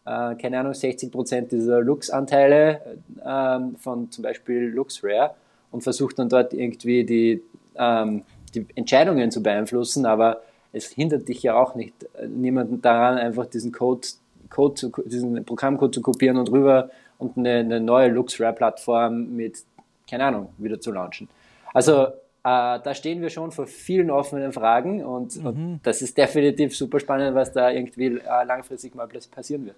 [0.06, 2.80] äh, keine Ahnung, 60 Prozent dieser Lux-Anteile
[3.22, 5.34] äh, von zum Beispiel LuxRare
[5.70, 7.42] und versuche dann dort irgendwie die,
[7.76, 8.22] ähm,
[8.54, 11.94] die Entscheidungen zu beeinflussen, aber es hindert dich ja auch nicht,
[12.28, 14.06] niemanden daran, einfach diesen Code,
[14.50, 19.64] Code zu, diesen Programmcode zu kopieren und rüber und eine, eine neue LuxRare-Plattform mit,
[20.08, 21.28] keine Ahnung, wieder zu launchen.
[21.72, 22.10] Also äh,
[22.42, 25.46] da stehen wir schon vor vielen offenen Fragen und, mhm.
[25.46, 29.76] und, das ist definitiv super spannend, was da irgendwie äh, langfristig mal passieren wird.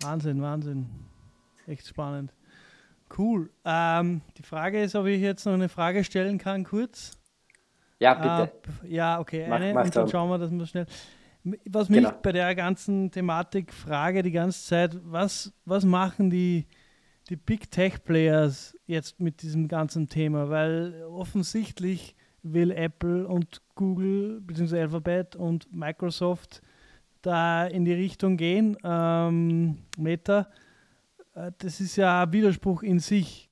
[0.00, 0.86] Wahnsinn, Wahnsinn.
[1.66, 2.32] Echt spannend.
[3.16, 3.50] Cool.
[3.64, 7.18] Ähm, die Frage ist, ob ich jetzt noch eine Frage stellen kann, kurz.
[7.98, 8.52] Ja, bitte.
[8.84, 10.86] Äh, ja, okay, eine mach und dann schauen wir das mal schnell.
[11.66, 12.12] Was mich genau.
[12.22, 16.66] bei der ganzen Thematik frage die ganze Zeit, was, was machen die,
[17.28, 20.50] die Big Tech Players jetzt mit diesem ganzen Thema?
[20.50, 24.80] Weil offensichtlich will Apple und Google bzw.
[24.80, 26.62] Alphabet und Microsoft
[27.22, 28.76] da in die Richtung gehen.
[28.84, 30.48] Ähm, Meta,
[31.58, 33.48] das ist ja ein Widerspruch in sich.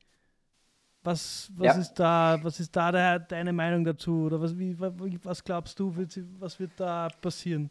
[1.03, 1.81] Was, was, ja.
[1.81, 4.25] ist, da, was ist da der, deine Meinung dazu?
[4.25, 5.95] Oder was, wie, was glaubst du,
[6.41, 7.71] was wird da passieren?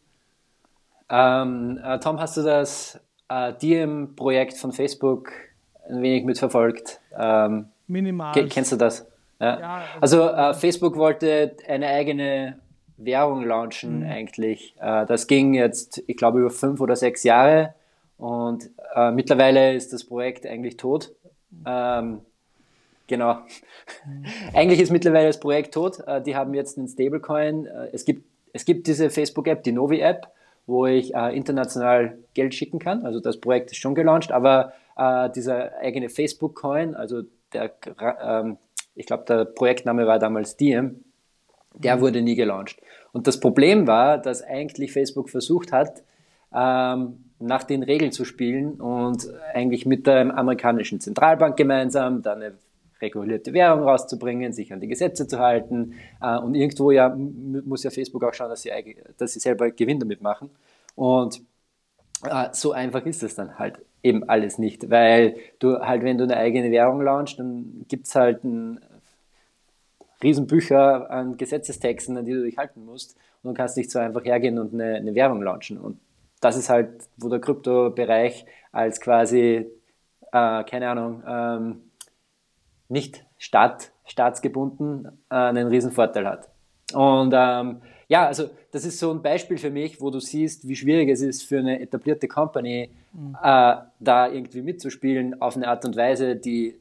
[1.10, 2.98] Ähm, äh, Tom, hast du das
[3.28, 5.32] äh, DM-Projekt von Facebook
[5.88, 7.00] ein wenig mitverfolgt.
[7.16, 8.32] Ähm, Minimal.
[8.48, 9.06] Kennst du das?
[9.38, 9.60] Ja.
[9.60, 12.58] ja also äh, Facebook wollte eine eigene
[12.96, 14.10] Währung launchen mhm.
[14.10, 14.74] eigentlich.
[14.80, 17.74] Äh, das ging jetzt, ich glaube, über fünf oder sechs Jahre
[18.18, 21.12] und äh, mittlerweile ist das Projekt eigentlich tot.
[21.66, 22.20] Ähm,
[23.06, 23.38] genau.
[24.54, 26.00] Eigentlich ist mittlerweile das Projekt tot.
[26.06, 27.66] Äh, die haben jetzt einen Stablecoin.
[27.66, 28.24] Äh, es gibt
[28.56, 30.28] es gibt diese Facebook-App, die Novi-App,
[30.66, 33.04] wo ich äh, international Geld schicken kann.
[33.04, 37.74] Also das Projekt ist schon gelauncht, aber äh, dieser eigene Facebook-Coin, also der,
[38.22, 38.56] ähm,
[38.94, 41.04] ich glaube, der Projektname war damals Diem,
[41.74, 42.00] der mhm.
[42.00, 42.80] wurde nie gelauncht.
[43.12, 46.02] Und das Problem war, dass eigentlich Facebook versucht hat,
[46.54, 52.54] ähm, nach den Regeln zu spielen und eigentlich mit der amerikanischen Zentralbank gemeinsam dann eine
[53.00, 55.94] regulierte Währung rauszubringen, sich an die Gesetze zu halten.
[56.20, 58.70] Äh, und irgendwo ja muss ja Facebook auch schauen, dass sie,
[59.18, 60.50] dass sie selber Gewinn damit machen.
[60.94, 61.42] Und
[62.24, 66.24] äh, so einfach ist es dann halt eben alles nicht, weil du halt, wenn du
[66.24, 68.80] eine eigene Währung launchst, dann gibt es halt ein
[70.22, 74.24] Riesenbücher an Gesetzestexten, an die du dich halten musst und du kannst nicht so einfach
[74.24, 75.76] hergehen und eine, eine Währung launchen.
[75.76, 75.98] Und
[76.46, 79.66] das ist halt, wo der Kryptobereich als quasi,
[80.32, 81.82] äh, keine Ahnung, ähm,
[82.88, 86.48] nicht staat, staatsgebunden äh, einen riesen Vorteil hat.
[86.94, 90.76] Und ähm, ja, also das ist so ein Beispiel für mich, wo du siehst, wie
[90.76, 93.36] schwierig es ist für eine etablierte Company, mhm.
[93.42, 96.76] äh, da irgendwie mitzuspielen auf eine Art und Weise, die,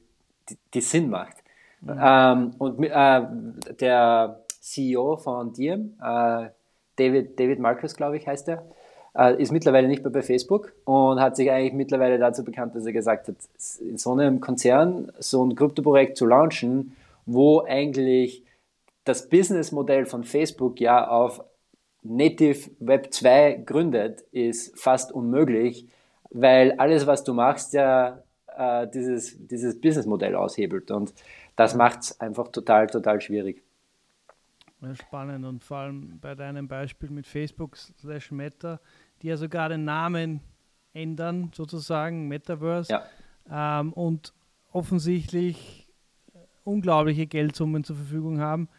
[0.48, 1.38] die, die Sinn macht.
[1.82, 2.00] Mhm.
[2.00, 3.22] Ähm, und äh,
[3.80, 6.50] der CEO von Diem, äh,
[6.98, 8.64] David, David Marcus, glaube ich, heißt er,
[9.16, 12.86] äh, ist mittlerweile nicht mehr bei Facebook und hat sich eigentlich mittlerweile dazu bekannt, dass
[12.86, 13.36] er gesagt hat,
[13.80, 18.44] in so einem Konzern so ein Kryptoprojekt zu launchen, wo eigentlich
[19.04, 21.44] das Businessmodell von Facebook ja auf
[22.04, 25.88] Native Web 2 gründet, ist fast unmöglich,
[26.30, 28.20] weil alles, was du machst, ja
[28.56, 30.92] äh, dieses, dieses Businessmodell aushebelt.
[30.92, 31.14] Und
[31.56, 33.64] das macht es einfach total, total schwierig.
[34.82, 38.80] Ja, spannend und vor allem bei deinem Beispiel mit Facebook slash Meta,
[39.22, 40.42] die ja sogar den Namen
[40.94, 42.92] ändern, sozusagen, Metaverse.
[42.92, 43.80] Ja.
[43.80, 44.34] Ähm, und
[44.72, 45.88] offensichtlich
[46.64, 48.70] unglaubliche Geldsummen zur Verfügung haben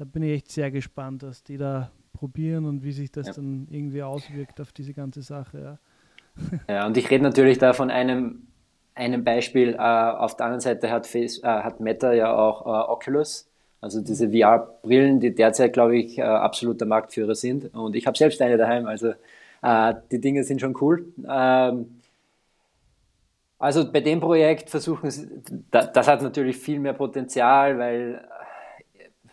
[0.00, 3.32] da bin ich echt sehr gespannt, dass die da probieren und wie sich das ja.
[3.34, 5.78] dann irgendwie auswirkt auf diese ganze Sache.
[6.66, 8.46] Ja, ja und ich rede natürlich da von einem,
[8.94, 9.74] einem Beispiel.
[9.74, 13.46] Äh, auf der anderen Seite hat, Face, äh, hat Meta ja auch äh, Oculus,
[13.82, 17.74] also diese VR-Brillen, die derzeit, glaube ich, äh, absoluter Marktführer sind.
[17.74, 19.12] Und ich habe selbst eine daheim, also
[19.62, 21.12] äh, die Dinge sind schon cool.
[21.28, 22.00] Ähm,
[23.58, 25.28] also bei dem Projekt versuchen sie,
[25.70, 28.26] das hat natürlich viel mehr Potenzial, weil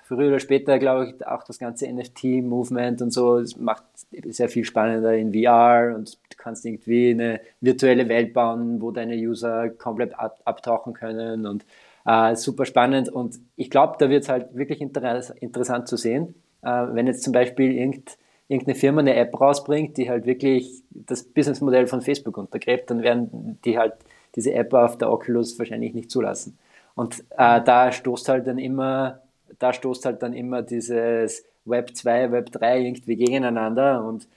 [0.03, 3.83] früher oder später, glaube ich, auch das ganze NFT-Movement und so, es macht
[4.27, 9.15] sehr viel spannender in VR und du kannst irgendwie eine virtuelle Welt bauen, wo deine
[9.15, 11.65] User komplett ab abtauchen können und
[12.05, 16.35] Äh, super spannend und ich glaube, da wird es halt wirklich inter interessant zu sehen,
[16.61, 21.23] äh, wenn jetzt zum Beispiel irgend, irgendeine Firma eine App rausbringt, die halt wirklich das
[21.23, 23.93] Businessmodell von Facebook untergräbt, dann werden die halt
[24.36, 26.57] diese App auf der Oculus wahrscheinlich nicht zulassen.
[26.95, 29.21] Und äh, da stoßt halt dann immer,
[29.60, 34.27] da stoßt halt dann immer dieses Web 2, Web 3 irgendwie gegeneinander und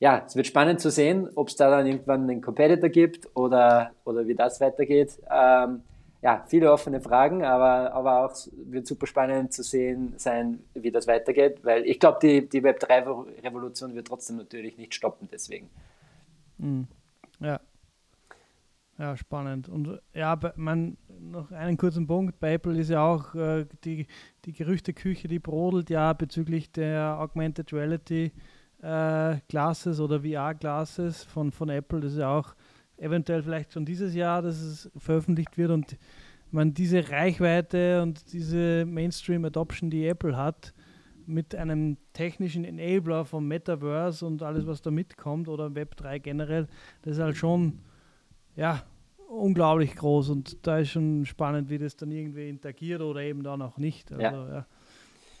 [0.00, 3.90] ja, es wird spannend zu sehen, ob es da dann irgendwann einen Competitor gibt oder,
[4.04, 5.18] oder wie das weitergeht.
[5.28, 5.82] Ähm,
[6.20, 11.06] ja, viele offene Fragen, aber, aber auch wird super spannend zu sehen sein, wie das
[11.06, 15.70] weitergeht, weil ich glaube, die, die Web3-Revolution wird trotzdem natürlich nicht stoppen, deswegen.
[16.58, 16.88] Mhm.
[17.40, 17.60] Ja.
[18.98, 19.68] Ja, spannend.
[19.68, 22.40] Und ja, man, noch einen kurzen Punkt.
[22.40, 24.08] Bei Apple ist ja auch äh, die,
[24.44, 28.32] die Gerüchteküche, die brodelt ja bezüglich der Augmented Reality
[28.82, 32.00] äh, Glasses oder VR Glasses von, von Apple.
[32.00, 32.56] Das ist ja auch
[32.98, 35.96] eventuell vielleicht schon dieses Jahr, dass es veröffentlicht wird und
[36.50, 40.72] man diese Reichweite und diese Mainstream Adoption, die Apple hat,
[41.26, 46.68] mit einem technischen Enabler vom Metaverse und alles, was da mitkommt oder Web 3 generell,
[47.02, 47.80] das ist halt schon
[48.56, 48.82] ja,
[49.28, 53.60] unglaublich groß und da ist schon spannend, wie das dann irgendwie interagiert oder eben dann
[53.60, 54.10] auch nicht.
[54.10, 54.48] Also, ja.
[54.48, 54.66] ja.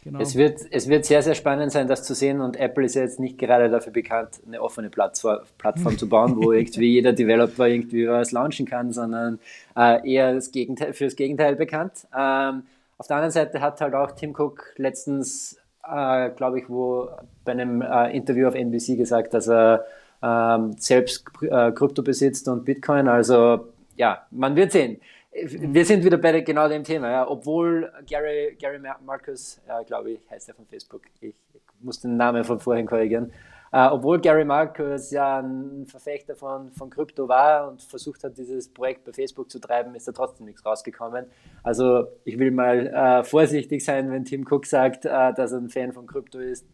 [0.04, 0.20] Genau.
[0.20, 3.02] Es, wird, es wird sehr, sehr spannend sein, das zu sehen und Apple ist ja
[3.02, 7.66] jetzt nicht gerade dafür bekannt, eine offene Plattform, Plattform zu bauen, wo irgendwie jeder Developer
[7.66, 9.40] irgendwie was launchen kann, sondern
[9.76, 12.06] äh, eher das Gegenteil, für das Gegenteil bekannt.
[12.16, 12.62] Ähm,
[12.96, 17.08] auf der anderen Seite hat halt auch Tim Cook letztens, äh, glaube ich, wo
[17.44, 19.84] bei einem äh, Interview auf NBC gesagt, dass er
[20.22, 23.08] ähm, selbst äh, Krypto besitzt und Bitcoin.
[23.08, 25.00] Also ja, man wird sehen.
[25.44, 27.28] Wir sind wieder bei genau dem Thema, ja.
[27.28, 32.16] obwohl Gary, Gary Marcus, ja, glaube ich, heißt er von Facebook, ich, ich, muss den
[32.16, 33.32] Namen von vorhin korrigieren,
[33.72, 38.68] äh, obwohl Gary Marcus ja ein Verfechter von, von Krypto war und versucht hat, dieses
[38.68, 41.26] Projekt bei Facebook zu treiben, ist da trotzdem nichts rausgekommen.
[41.62, 45.68] Also ich will mal äh, vorsichtig sein, wenn Tim Cook sagt, äh, dass er ein
[45.68, 46.66] Fan von Krypto ist.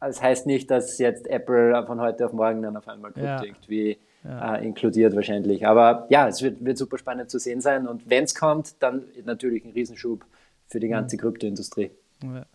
[0.00, 3.44] Das heißt nicht, dass jetzt Apple von heute auf morgen dann auf einmal Krypto ja.
[3.44, 4.56] irgendwie ja.
[4.56, 5.66] äh, inkludiert wahrscheinlich.
[5.66, 7.86] Aber ja, es wird, wird super spannend zu sehen sein.
[7.86, 10.24] Und wenn es kommt, dann natürlich ein Riesenschub
[10.68, 11.20] für die ganze mhm.
[11.20, 11.90] Kryptoindustrie.
[12.22, 12.46] Ja.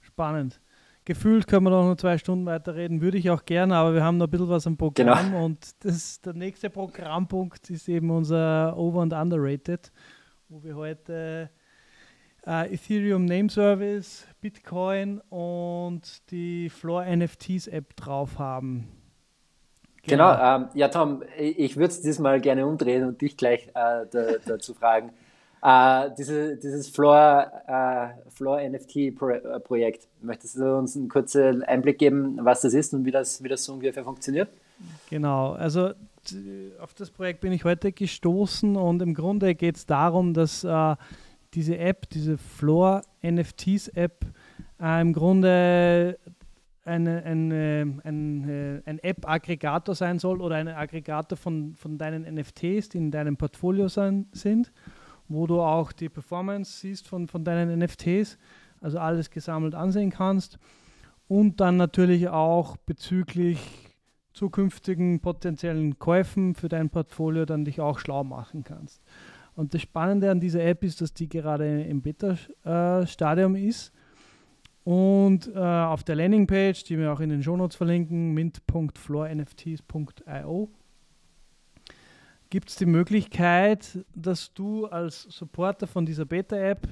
[0.00, 0.60] Spannend.
[1.04, 4.18] Gefühlt können wir noch nur zwei Stunden weiterreden, würde ich auch gerne, aber wir haben
[4.18, 5.44] noch ein bisschen was am Programm genau.
[5.44, 9.90] und das, der nächste Programmpunkt ist eben unser Over- und Underrated,
[10.48, 11.50] wo wir heute
[12.46, 18.86] äh, Ethereum Name Service, Bitcoin und die Floor NFTs App drauf haben.
[20.04, 24.06] Genau, genau ähm, ja Tom, ich würde es diesmal gerne umdrehen und dich gleich äh,
[24.10, 25.12] da, dazu fragen.
[25.62, 31.62] Äh, diese, dieses Floor, äh, Floor NFT Pro äh, Projekt, möchtest du uns einen kurzen
[31.62, 34.48] Einblick geben, was das ist und wie das, wie das so ungefähr funktioniert?
[35.08, 35.92] Genau, also
[36.80, 40.96] auf das Projekt bin ich heute gestoßen und im Grunde geht es darum, dass äh,
[41.54, 44.24] diese App, diese Floor NFTs App,
[44.80, 46.18] äh, im Grunde
[46.84, 52.98] eine, eine, eine, ein App-Aggregator sein soll oder ein Aggregator von, von deinen NFTs, die
[52.98, 54.72] in deinem Portfolio sein, sind,
[55.28, 58.38] wo du auch die Performance siehst von, von deinen NFTs,
[58.80, 60.58] also alles gesammelt ansehen kannst
[61.28, 63.60] und dann natürlich auch bezüglich
[64.32, 69.02] zukünftigen potenziellen Käufen für dein Portfolio dann dich auch schlau machen kannst.
[69.54, 73.92] Und das Spannende an dieser App ist, dass die gerade im Beta-Stadium ist
[74.84, 80.68] und äh, auf der Landingpage, die wir auch in den Shownotes verlinken, mint.floornfts.io,
[82.50, 86.88] gibt es die Möglichkeit, dass du als Supporter von dieser Beta-App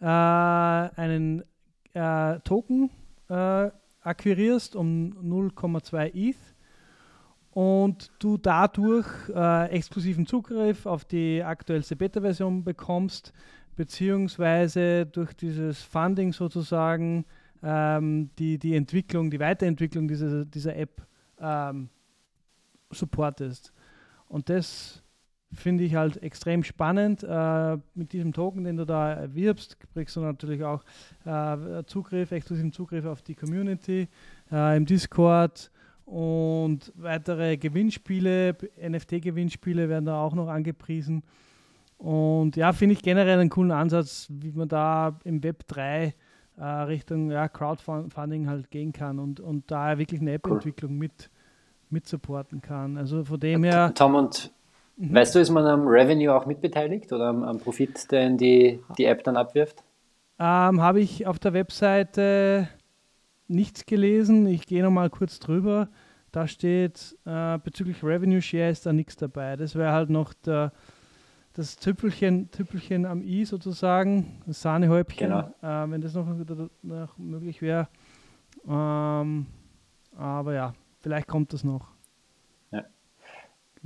[0.00, 1.44] äh, einen
[1.92, 2.90] äh, Token
[3.28, 6.36] äh, akquirierst um 0,2 ETH
[7.52, 13.32] und du dadurch äh, exklusiven Zugriff auf die aktuellste Beta-Version bekommst,
[13.76, 17.24] beziehungsweise durch dieses Funding sozusagen
[17.62, 21.06] ähm, die, die Entwicklung, die Weiterentwicklung dieser, dieser App
[21.40, 21.88] ähm,
[22.90, 23.72] supportest.
[24.28, 25.02] Und das
[25.52, 27.22] finde ich halt extrem spannend.
[27.22, 30.82] Äh, mit diesem Token, den du da erwirbst, kriegst du natürlich auch
[31.24, 34.08] äh, Zugriff, exklusiven Zugriff auf die Community
[34.50, 35.70] äh, im Discord
[36.04, 41.22] und weitere Gewinnspiele, NFT-Gewinnspiele werden da auch noch angepriesen.
[41.98, 46.14] Und ja, finde ich generell einen coolen Ansatz, wie man da im Web 3
[46.56, 50.98] äh, Richtung ja, Crowdfunding halt gehen kann und, und da wirklich eine App-Entwicklung cool.
[50.98, 51.30] mit,
[51.90, 52.96] mit supporten kann.
[52.96, 53.92] Also von dem her.
[53.94, 54.52] Tom, und
[54.96, 55.14] mhm.
[55.14, 59.04] weißt du, ist man am Revenue auch mitbeteiligt oder am, am Profit, den die, die
[59.06, 59.82] App dann abwirft?
[60.38, 62.68] Ähm, Habe ich auf der Webseite
[63.48, 64.46] nichts gelesen.
[64.46, 65.88] Ich gehe nochmal kurz drüber.
[66.32, 69.56] Da steht, äh, bezüglich Revenue Share ist da nichts dabei.
[69.56, 70.72] Das wäre halt noch der
[71.54, 75.48] das Tüpfelchen, Tüpfelchen am I sozusagen, das Sahnehäubchen, Genau.
[75.62, 76.26] äh, wenn das noch,
[76.82, 77.88] noch möglich wäre.
[78.68, 79.46] Ähm,
[80.16, 81.94] aber ja, vielleicht kommt das noch.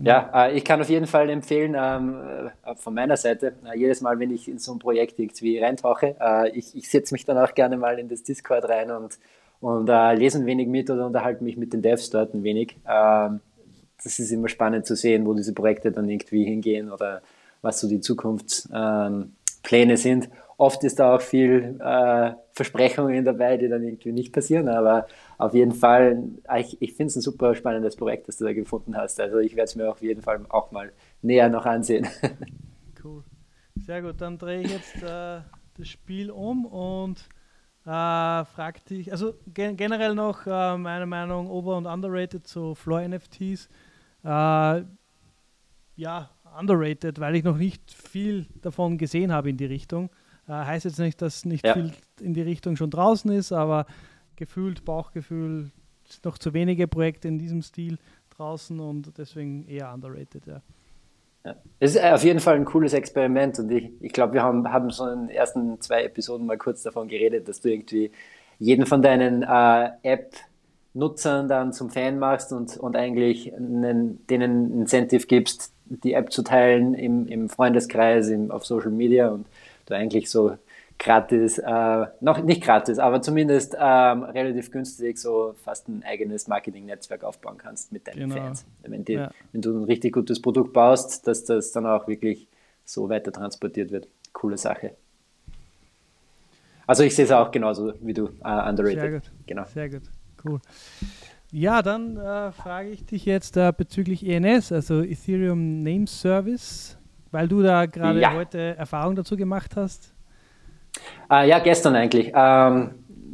[0.01, 4.01] Ja, äh, ich kann auf jeden Fall empfehlen, ähm, äh, von meiner Seite, äh, jedes
[4.01, 6.15] Mal, wenn ich in so ein Projekt irgendwie reintauche,
[6.55, 9.19] ich, ich setze mich dann auch gerne mal in das Discord rein und,
[9.61, 12.77] und lese ein wenig mit oder unterhalte mich mit den Devs dort ein wenig.
[12.89, 13.41] Ähm,
[13.97, 17.21] das ist immer spannend zu sehen, wo diese Projekte dann irgendwie hingehen oder
[17.63, 19.33] was so die Zukunftspläne
[19.73, 20.31] ähm, sind.
[20.57, 25.07] Oft ist da auch viel äh, Versprechungen dabei, die dann irgendwie nicht passieren, aber
[25.39, 26.25] auf jeden Fall,
[26.59, 29.21] ich, ich finde es ein super spannendes Projekt, das du da gefunden hast.
[29.21, 30.93] Also ich werde es mir auf jeden Fall auch mal
[31.23, 32.07] näher noch ansehen.
[33.05, 33.23] Cool.
[33.77, 35.41] Sehr gut, dann drehe ich jetzt äh,
[35.77, 37.21] das Spiel um und
[37.85, 43.69] äh, frag dich, also gen generell noch äh, meine Meinung over- und underrated, so Floor-NFTs.
[44.25, 44.83] Äh,
[45.97, 50.11] ja, underrated, weil ich noch nicht viel davon gesehen habe in die Richtung.
[50.47, 51.75] Äh, heißt jetzt nicht, dass nicht Ja.
[51.75, 53.87] viel in die Richtung schon draußen ist, aber
[54.37, 55.71] gefühlt, Bauchgefühl,
[56.09, 57.99] sind noch zu wenige Projekte in diesem Stil
[58.31, 60.63] draußen und deswegen eher underrated, ja.
[61.81, 64.91] Es ist auf jeden Fall ein cooles Experiment und ich, ich glaube, wir haben, haben
[64.91, 68.11] so in den ersten zwei Episoden mal kurz davon geredet, dass du irgendwie
[68.59, 74.81] jeden von deinen äh, App-Nutzern dann zum Fan machst und, und eigentlich einen, denen ein
[74.81, 79.47] Incentive gibst, die App zu teilen im, im Freundeskreis, im, auf Social Media und
[79.87, 80.57] du eigentlich so
[80.99, 87.23] gratis, äh, noch nicht gratis, aber zumindest ähm, relativ günstig so fast ein eigenes Marketing-Netzwerk
[87.23, 88.35] aufbauen kannst mit deinen Genau.
[88.35, 88.67] Fans.
[88.83, 89.31] Wenn, die, Ja.
[89.53, 92.49] wenn du ein richtig gutes Produkt baust, dass das dann auch wirklich
[92.85, 94.09] so weiter transportiert wird.
[94.33, 94.93] Coole Sache.
[96.87, 99.01] Also ich sehe es auch genauso wie du, äh, underrated.
[99.01, 99.31] Sehr gut.
[99.47, 99.65] Genau.
[99.67, 100.03] Sehr gut,
[100.45, 100.61] cool.
[101.51, 106.99] Ja, dann äh, frage ich dich jetzt äh, bezüglich ENS, also Ethereum Name Service,
[107.31, 108.35] weil du da gerade Ja.
[108.35, 110.13] heute Erfahrung dazu gemacht hast.
[111.31, 112.33] Äh, ja, gestern eigentlich.
[112.35, 112.91] Ähm,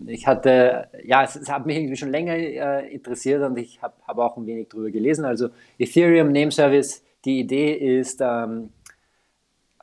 [0.06, 3.94] ich hatte, ja, es, es hat mich irgendwie schon länger äh, interessiert und ich habe
[4.06, 5.24] hab auch ein wenig drüber gelesen.
[5.24, 5.48] Also
[5.78, 8.70] Ethereum Name Service, die Idee ist, ähm,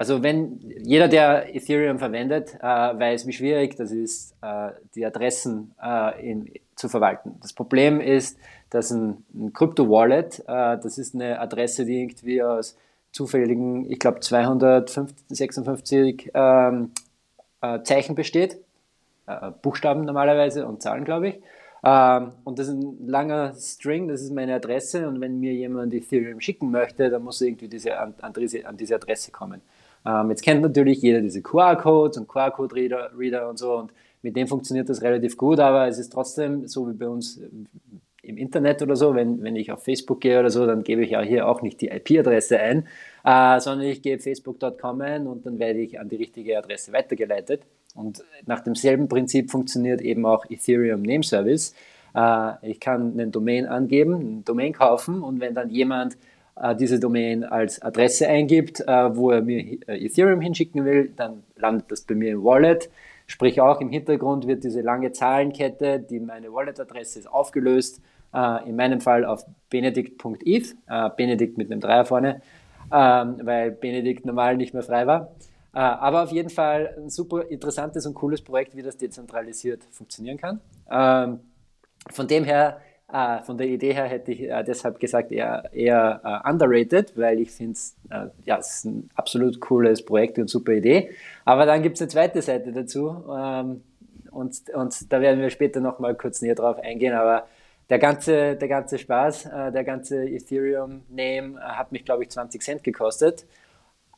[0.01, 5.75] also wenn jeder, der Ethereum verwendet, äh, weiß, wie schwierig das ist, äh, die Adressen
[5.79, 7.35] äh, in, zu verwalten.
[7.39, 8.39] Das Problem ist,
[8.71, 12.75] dass ein, ein Crypto-Wallet, äh, das ist eine Adresse, die irgendwie aus
[13.11, 16.93] zufälligen, ich glaube 256 ähm,
[17.61, 18.57] äh, Zeichen besteht,
[19.27, 21.35] äh, Buchstaben normalerweise und Zahlen, glaube ich.
[21.83, 25.93] Ähm, und das ist ein langer String, das ist meine Adresse und wenn mir jemand
[25.93, 29.61] Ethereum schicken möchte, dann muss irgendwie diese, an, an diese Adresse kommen.
[30.05, 33.91] Ähm, jetzt kennt natürlich jeder diese QR-Codes und QR-Code-Reader Reader und so und
[34.21, 37.41] mit dem funktioniert das relativ gut, aber es ist trotzdem so wie bei uns
[38.23, 41.11] im Internet oder so, wenn, wenn ich auf Facebook gehe oder so, dann gebe ich
[41.11, 42.87] ja hier auch nicht die IP-Adresse ein,
[43.23, 47.63] äh, sondern ich gebe facebook.com ein und dann werde ich an die richtige Adresse weitergeleitet.
[47.95, 51.73] Und nach demselben Prinzip funktioniert eben auch Ethereum Name Service.
[52.13, 56.17] Äh, ich kann einen Domain angeben, einen Domain kaufen und wenn dann jemand äh,
[56.79, 61.91] diese Domain als Adresse eingibt, äh, wo er mir äh, Ethereum hinschicken will, dann landet
[61.91, 62.89] das bei mir im Wallet.
[63.27, 68.01] Sprich auch im Hintergrund wird diese lange Zahlenkette, die meine Wallet-Adresse ist, aufgelöst.
[68.33, 72.41] Äh, in meinem Fall auf benedikt.eth, äh, Benedikt mit einem Dreier vorne,
[72.91, 75.33] ähm, weil Benedikt normal nicht mehr frei war.
[75.73, 80.37] Äh, aber auf jeden Fall ein super interessantes und cooles Projekt, wie das dezentralisiert funktionieren
[80.37, 80.59] kann.
[80.91, 81.39] Ähm,
[82.09, 82.81] von dem her,
[83.11, 87.39] äh, von der Idee her hätte ich äh, deshalb gesagt eher, eher äh, underrated, weil
[87.39, 91.11] ich finde es äh, ja, es ist ein absolut cooles Projekt und super Idee.
[91.45, 93.83] Aber dann gibt es eine zweite Seite dazu ähm,
[94.31, 97.47] und, und da werden wir später nochmal kurz näher drauf eingehen, aber
[97.89, 102.61] der ganze, der ganze Spaß, äh, der ganze Ethereum-Name äh, hat mich, glaube ich, 20
[102.61, 103.45] Cent gekostet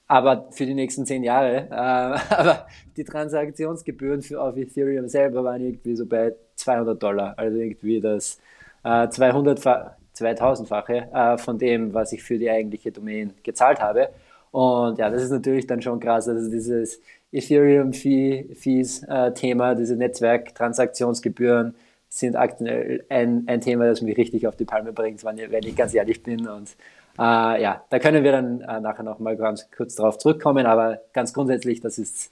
[0.07, 1.67] aber für die nächsten zehn Jahre.
[1.71, 2.67] Aber
[2.97, 8.39] die Transaktionsgebühren für auf Ethereum selber waren irgendwie so bei 200 Dollar, also irgendwie das
[8.83, 14.09] äh, 200 2000-fache äh, von dem, was ich für die eigentliche Domain gezahlt habe.
[14.51, 16.29] Und ja, das ist natürlich dann schon krass.
[16.29, 21.73] Also dieses Ethereum-Fees-Thema, äh, diese Netzwerktransaktionsgebühren
[22.09, 25.95] sind aktuell ein, ein Thema, das mich richtig auf die Palme bringt, wenn, ich ganz
[25.95, 26.47] ehrlich bin.
[26.47, 26.69] Und
[27.17, 30.99] äh, ja, da können wir dann äh, nachher noch mal ganz kurz darauf zurückkommen, aber
[31.13, 32.31] ganz grundsätzlich, das ist,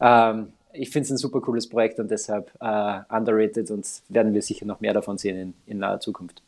[0.00, 4.42] ähm, ich finde es ein super cooles Projekt und deshalb äh, underrated und werden wir
[4.42, 6.42] sicher noch mehr davon sehen in, in naher Zukunft.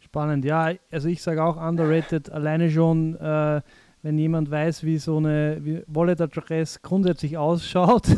[0.00, 3.60] Spannend, ja, also ich sage auch underrated, alleine schon, äh,
[4.02, 8.06] wenn jemand weiß, wie so eine wie Wallet-Adresse grundsätzlich ausschaut.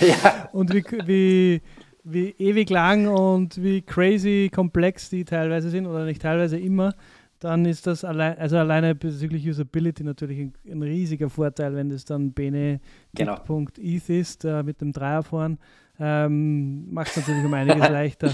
[0.00, 0.48] Ja.
[0.52, 1.62] und wie, wie,
[2.04, 6.94] wie ewig lang und wie crazy komplex die teilweise sind oder nicht teilweise immer,
[7.40, 12.04] dann ist das allein, also alleine bezüglich Usability natürlich ein, ein riesiger Vorteil, wenn das
[12.04, 14.20] dann benedict.eth genau.
[14.20, 15.58] ist äh, mit dem Dreier vorn.
[16.00, 18.32] Ähm, Macht es natürlich um einiges leichter.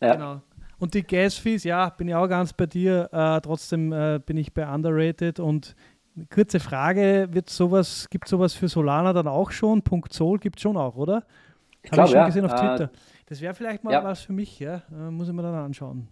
[0.00, 0.14] Ja.
[0.14, 0.42] Genau.
[0.78, 3.08] Und die Gas-Fees, ja, bin ich auch ganz bei dir.
[3.12, 5.74] Äh, trotzdem äh, bin ich bei Underrated und
[6.30, 9.82] kurze Frage, wird sowas, gibt sowas für Solana dann auch schon?
[9.82, 11.24] Punkt Sol gibt es schon auch, oder?
[11.90, 12.26] Habe ich schon ja.
[12.26, 12.90] gesehen auf äh, Twitter.
[13.26, 14.04] das wäre vielleicht mal ja.
[14.04, 14.82] was für mich, ja.
[14.92, 16.08] Äh, muss ich mir dann anschauen.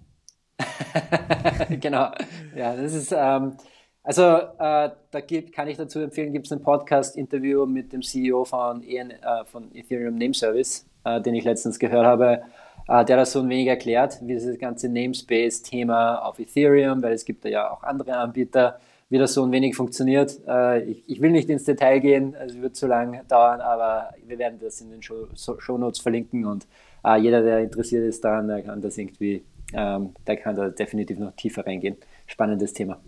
[1.81, 2.11] genau.
[2.57, 3.57] Ja, das ist, ähm,
[4.03, 8.45] also äh, da gibt, kann ich dazu empfehlen, gibt es ein Podcast-Interview mit dem CEO
[8.45, 12.43] von, EN, äh, von Ethereum Name Service, äh, den ich letztens gehört habe,
[12.89, 17.25] äh, der das so ein wenig erklärt, wie dieses ganze Namespace-Thema auf Ethereum, weil es
[17.25, 20.41] gibt da ja auch andere Anbieter, wie das so ein wenig funktioniert.
[20.49, 24.39] Äh, ich, ich, will nicht ins Detail gehen, es wird zu lange dauern, aber wir
[24.39, 26.67] werden das in den Show, Show Notes verlinken und
[27.05, 31.19] äh, jeder, der interessiert ist daran, der kann das irgendwie ähm, da kann da definitiv
[31.19, 31.97] noch tiefer reingehen.
[32.27, 33.01] Spannendes Thema.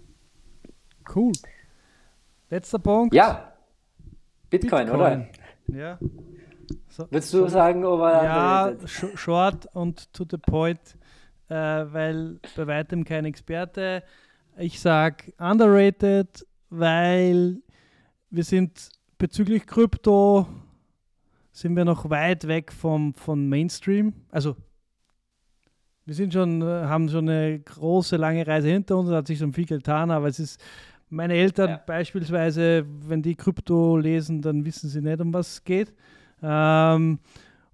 [1.15, 1.33] Cool.
[2.51, 3.15] Letzter Punkt.
[3.15, 3.53] Ja.
[4.51, 5.01] Bitcoin, Bitcoin.
[5.01, 5.27] oder?
[5.69, 5.99] Ja.
[6.89, 10.97] So, Würdest du so, sagen, ob er Ja, sh short und to the point,
[11.49, 14.03] äh, weil bei weitem kein Experte.
[14.57, 17.61] Ich sage underrated, weil
[18.31, 18.89] wir sind
[19.19, 20.47] bezüglich Krypto
[21.53, 24.12] sind wir noch weit weg vom, von Mainstream.
[24.31, 24.57] Also
[26.07, 29.53] wir sind schon, äh, haben schon eine große, lange Reise hinter uns, hat sich schon
[29.53, 30.61] viel getan, aber es ist,
[31.11, 31.81] meine Eltern ja.
[31.87, 35.93] beispielsweise, wenn die Krypto lesen, dann wissen sie nicht, um was es geht.
[36.43, 37.19] Ähm,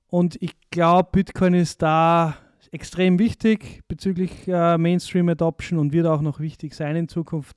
[0.09, 2.37] und ich glaube, Bitcoin ist da
[2.73, 7.57] extrem wichtig bezüglich äh, Mainstream Adoption und wird auch noch wichtig sein in Zukunft,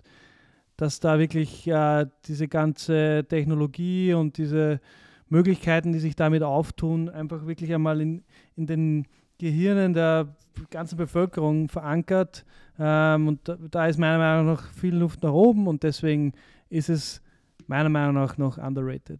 [0.78, 4.80] dass da wirklich äh, diese ganze Technologie und diese
[5.30, 8.24] Möglichkeiten, die sich damit auftun, einfach wirklich einmal in,
[8.56, 9.08] in den
[9.44, 10.30] Gehirnen der
[10.70, 12.46] ganzen Bevölkerung verankert.
[12.80, 16.32] Ähm, und da, da, ist meiner Meinung nach viel Luft nach oben und deswegen
[16.70, 17.22] ist es
[17.68, 19.20] meiner Meinung nach noch underrated.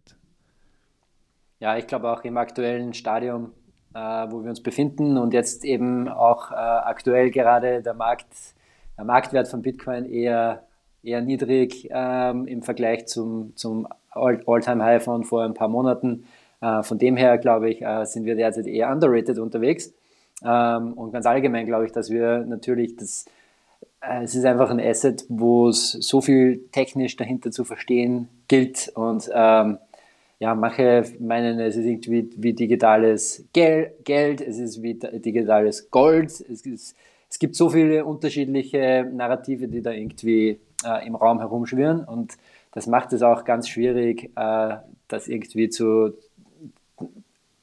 [1.60, 3.52] Ja, ich glaube auch im aktuellen Stadium,
[3.94, 8.26] äh, wo wir uns befinden und jetzt eben auch äh, aktuell gerade der Markt,
[8.96, 10.64] der Marktwert von Bitcoin eher,
[11.02, 16.24] eher niedrig ähm, im Vergleich zum, zum All-Time-High von vor ein paar Monaten.
[16.62, 19.92] Äh, von dem her, glaube ich, äh, sind wir derzeit eher underrated unterwegs.
[20.42, 23.26] Ähm, und ganz allgemein glaube ich, dass wir natürlich das,
[24.00, 28.90] äh, es ist einfach ein Asset, wo es so viel technisch dahinter zu verstehen gilt.
[28.94, 29.78] Und ähm,
[30.38, 36.30] ja, manche meinen, es ist irgendwie wie digitales Gel Geld, es ist wie digitales Gold,
[36.30, 36.96] es, ist,
[37.30, 42.04] es gibt so viele unterschiedliche Narrative, die da irgendwie äh, im Raum herumschwirren.
[42.04, 42.36] Und
[42.72, 44.76] das macht es auch ganz schwierig, äh,
[45.08, 46.08] das irgendwie zu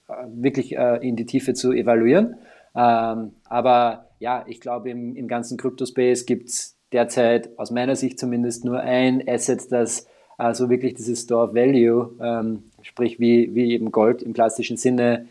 [0.07, 2.35] äh, wirklich äh, in die Tiefe zu evaluieren.
[2.75, 8.19] Ähm, aber ja, ich glaube, im, im ganzen Crypto-Space gibt es derzeit aus meiner Sicht
[8.19, 10.07] zumindest nur ein Asset, das
[10.37, 14.77] äh, so wirklich dieses Store of Value, ähm, sprich wie, wie eben Gold im klassischen
[14.77, 15.27] Sinne,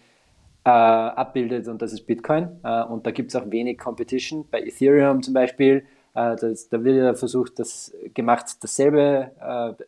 [0.65, 2.49] äh, abbildet und das ist Bitcoin.
[2.63, 4.47] Äh, und da gibt es auch wenig Competition.
[4.51, 5.85] Bei Ethereum zum Beispiel,
[6.15, 9.85] äh, das, da wird ja versucht, das gemacht, dasselbe äh,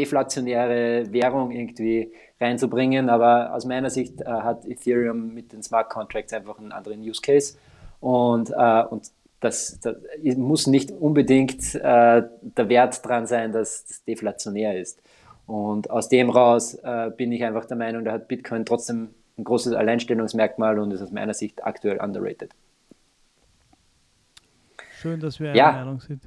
[0.00, 3.10] deflationäre Währung irgendwie reinzubringen.
[3.10, 7.20] Aber aus meiner Sicht äh, hat Ethereum mit den Smart Contracts einfach einen anderen Use
[7.20, 7.56] Case.
[8.00, 9.96] Und, äh, und das, das,
[10.36, 15.02] muss nicht unbedingt äh, der Wert dran sein, dass das deflationär ist.
[15.46, 19.44] Und aus dem raus äh, bin ich einfach der Meinung, da hat Bitcoin trotzdem ein
[19.44, 22.50] großes Alleinstellungsmerkmal und ist aus meiner Sicht aktuell underrated.
[25.00, 25.70] Schön, dass wir ja.
[25.70, 26.22] einer Meinung sind.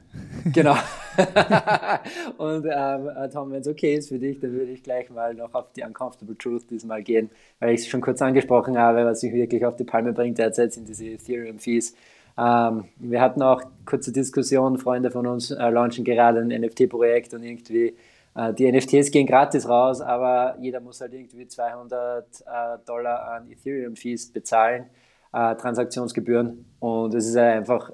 [0.51, 0.73] Genau.
[2.37, 5.35] und ähm, äh, Tom, wenn es okay ist für dich, dann würde ich gleich mal
[5.35, 9.21] noch auf die Uncomfortable Truth diesmal gehen, weil ich es schon kurz angesprochen habe, was
[9.21, 11.95] mich wirklich auf die Palme bringt derzeit sind diese Ethereum-Fees.
[12.35, 17.43] Ähm, wir hatten auch kurze Diskussionen, Freunde von uns äh, launchen gerade ein NFT-Projekt und
[17.43, 17.95] irgendwie
[18.35, 23.51] äh, die NFTs gehen gratis raus, aber jeder muss halt irgendwie 200 äh, Dollar an
[23.51, 24.85] Ethereum-Fees bezahlen,
[25.31, 27.91] äh, Transaktionsgebühren und es ist einfach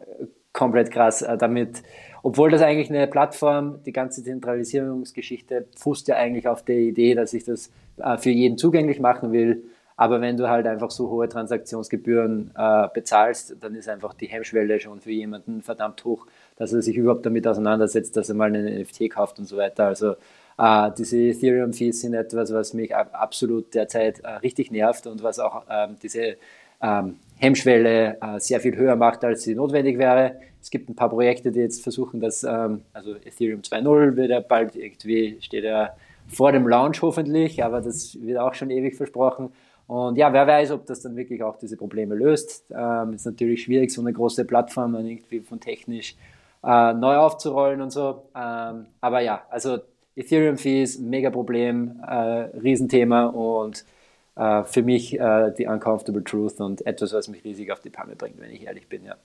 [0.53, 1.21] komplett krass.
[1.21, 1.83] Äh, damit,
[2.23, 7.33] obwohl das eigentlich eine Plattform, die ganze Zentralisierungsgeschichte fußt ja eigentlich auf der Idee, dass
[7.33, 9.63] ich das äh, für jeden zugänglich machen will.
[9.95, 14.79] Aber wenn du halt einfach so hohe Transaktionsgebühren äh, bezahlst, dann ist einfach die Hemmschwelle
[14.79, 16.25] schon für jemanden verdammt hoch,
[16.55, 19.87] dass er sich überhaupt damit auseinandersetzt, dass er mal einen NFT kauft und so weiter.
[19.87, 20.15] Also
[20.57, 25.63] äh, diese Ethereum-Fees sind etwas, was mich absolut derzeit äh, richtig nervt und was auch
[25.69, 26.37] ähm, diese
[26.81, 30.35] ähm, Hemmschwelle äh, sehr viel höher macht, als sie notwendig wäre.
[30.61, 34.41] Es gibt ein paar Projekte, die jetzt versuchen, dass, ähm, also Ethereum 2.0 wird ja
[34.41, 35.91] bald irgendwie, steht ja
[36.27, 39.51] vor dem Launch hoffentlich, aber das wird auch schon ewig versprochen.
[39.87, 42.65] Und ja, wer weiß, ob das dann wirklich auch diese Probleme löst.
[42.71, 46.15] Ähm, ist natürlich schwierig, so eine große Plattform dann irgendwie von technisch
[46.63, 48.23] äh, neu aufzurollen und so.
[48.35, 49.79] Ähm, aber ja, also
[50.15, 52.13] Ethereum Fees, mega Problem, äh,
[52.61, 53.85] Riesenthema und
[54.39, 58.15] äh, für mich äh, die uncomfortable truth und etwas, was mich riesig auf die Palme
[58.15, 59.15] bringt, wenn ich ehrlich bin, ja.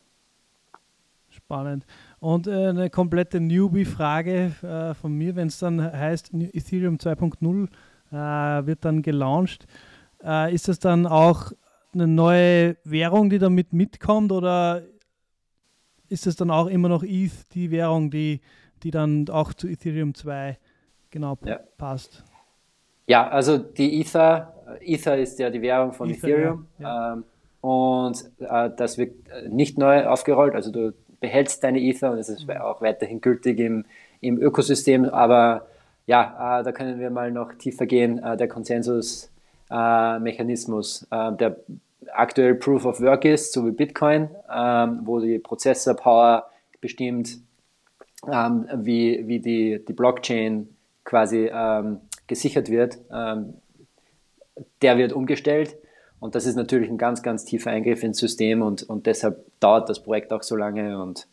[1.29, 1.87] Spannend.
[2.19, 7.69] Und äh, eine komplette Newbie-Frage äh, von mir, wenn es dann heißt, Ethereum 2.0
[8.11, 9.67] äh, wird dann gelauncht,
[10.53, 11.53] ist das dann auch
[11.93, 14.81] eine neue Währung, die damit mitkommt oder
[16.09, 18.41] ist es dann auch immer noch ETH, die Währung, die,
[18.83, 20.57] die dann auch zu Ethereum 2
[21.11, 21.61] genau ja.
[21.77, 22.25] passt?
[23.07, 27.15] Ja, also die Ether, Ether ist ja die Währung von Ether, Ethereum ja.
[27.15, 27.25] Ähm,
[27.61, 29.15] und äh, das wird
[29.49, 32.59] nicht neu aufgerollt, also du behältst deine Ether und es ist mhm.
[32.59, 33.85] auch weiterhin gültig im,
[34.21, 35.67] im Ökosystem, aber
[36.07, 38.23] ja, äh, da können wir mal noch tiefer gehen.
[38.23, 41.57] Äh, der Konsensusmechanismus, äh, der
[42.13, 46.51] aktuell Proof of Work ist, so wie Bitcoin, ähm, wo die Prozessor-Power
[46.81, 47.39] bestimmt,
[48.31, 50.69] ähm, wie, wie die, die Blockchain
[51.05, 53.55] quasi ähm, gesichert wird, ähm,
[54.83, 55.77] der wird umgestellt.
[56.21, 59.89] Und das ist natürlich ein ganz, ganz tiefer Eingriff ins System und, und deshalb dauert
[59.89, 61.03] das Projekt auch so lange.
[61.03, 61.29] Und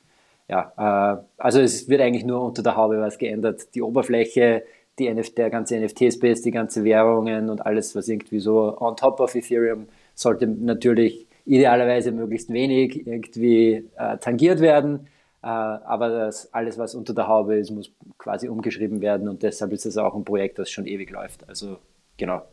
[0.50, 3.74] ja, äh, also es wird eigentlich nur unter der Haube was geändert.
[3.74, 4.64] Die Oberfläche,
[5.00, 9.20] die NF der ganze NFT-Space, die ganze Währungen und alles, was irgendwie so on top
[9.22, 15.08] of Ethereum sollte natürlich idealerweise möglichst wenig irgendwie äh, tangiert werden.
[15.42, 19.72] Äh, aber das, alles, was unter der Haube ist, muss quasi umgeschrieben werden und deshalb
[19.72, 21.48] ist es auch ein Projekt, das schon ewig läuft.
[21.48, 21.78] Also
[22.18, 22.44] genau.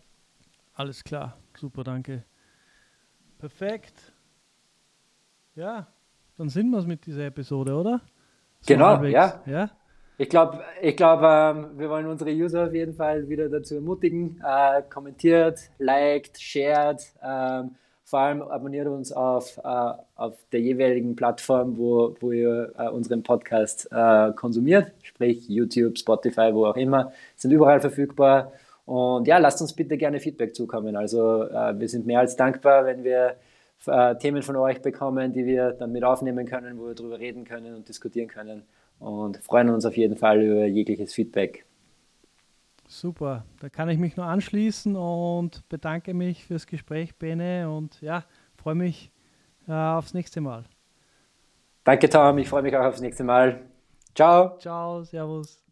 [0.78, 2.22] Alles klar, super, danke.
[3.36, 4.12] Perfekt.
[5.56, 5.88] Ja,
[6.36, 8.00] dann sind wir es mit dieser Episode, oder?
[8.60, 9.42] So genau, ja.
[9.44, 9.70] ja.
[10.18, 14.40] Ich glaube, ich glaub, ähm, wir wollen unsere User auf jeden Fall wieder dazu ermutigen.
[14.40, 17.02] Äh, kommentiert, liked, shared.
[17.24, 17.74] Ähm,
[18.04, 23.24] vor allem abonniert uns auf, äh, auf der jeweiligen Plattform, wo, wo ihr äh, unseren
[23.24, 28.52] Podcast äh, konsumiert, sprich YouTube, Spotify, wo auch immer, sind überall verfügbar.
[28.88, 30.96] Und ja, lasst uns bitte gerne Feedback zukommen.
[30.96, 33.36] Also äh, wir sind mehr als dankbar, wenn wir
[33.86, 37.44] äh, Themen von euch bekommen, die wir dann mit aufnehmen können, wo wir darüber reden
[37.44, 38.62] können und diskutieren können.
[38.98, 41.66] Und freuen uns auf jeden Fall über jegliches Feedback.
[42.86, 48.24] Super, da kann ich mich nur anschließen und bedanke mich fürs Gespräch, Bene, und ja,
[48.56, 49.12] freue mich
[49.68, 50.64] äh, aufs nächste Mal.
[51.84, 53.60] Danke, Tom, ich freue mich auch aufs nächste Mal.
[54.14, 54.56] Ciao.
[54.58, 55.67] Ciao, Servus.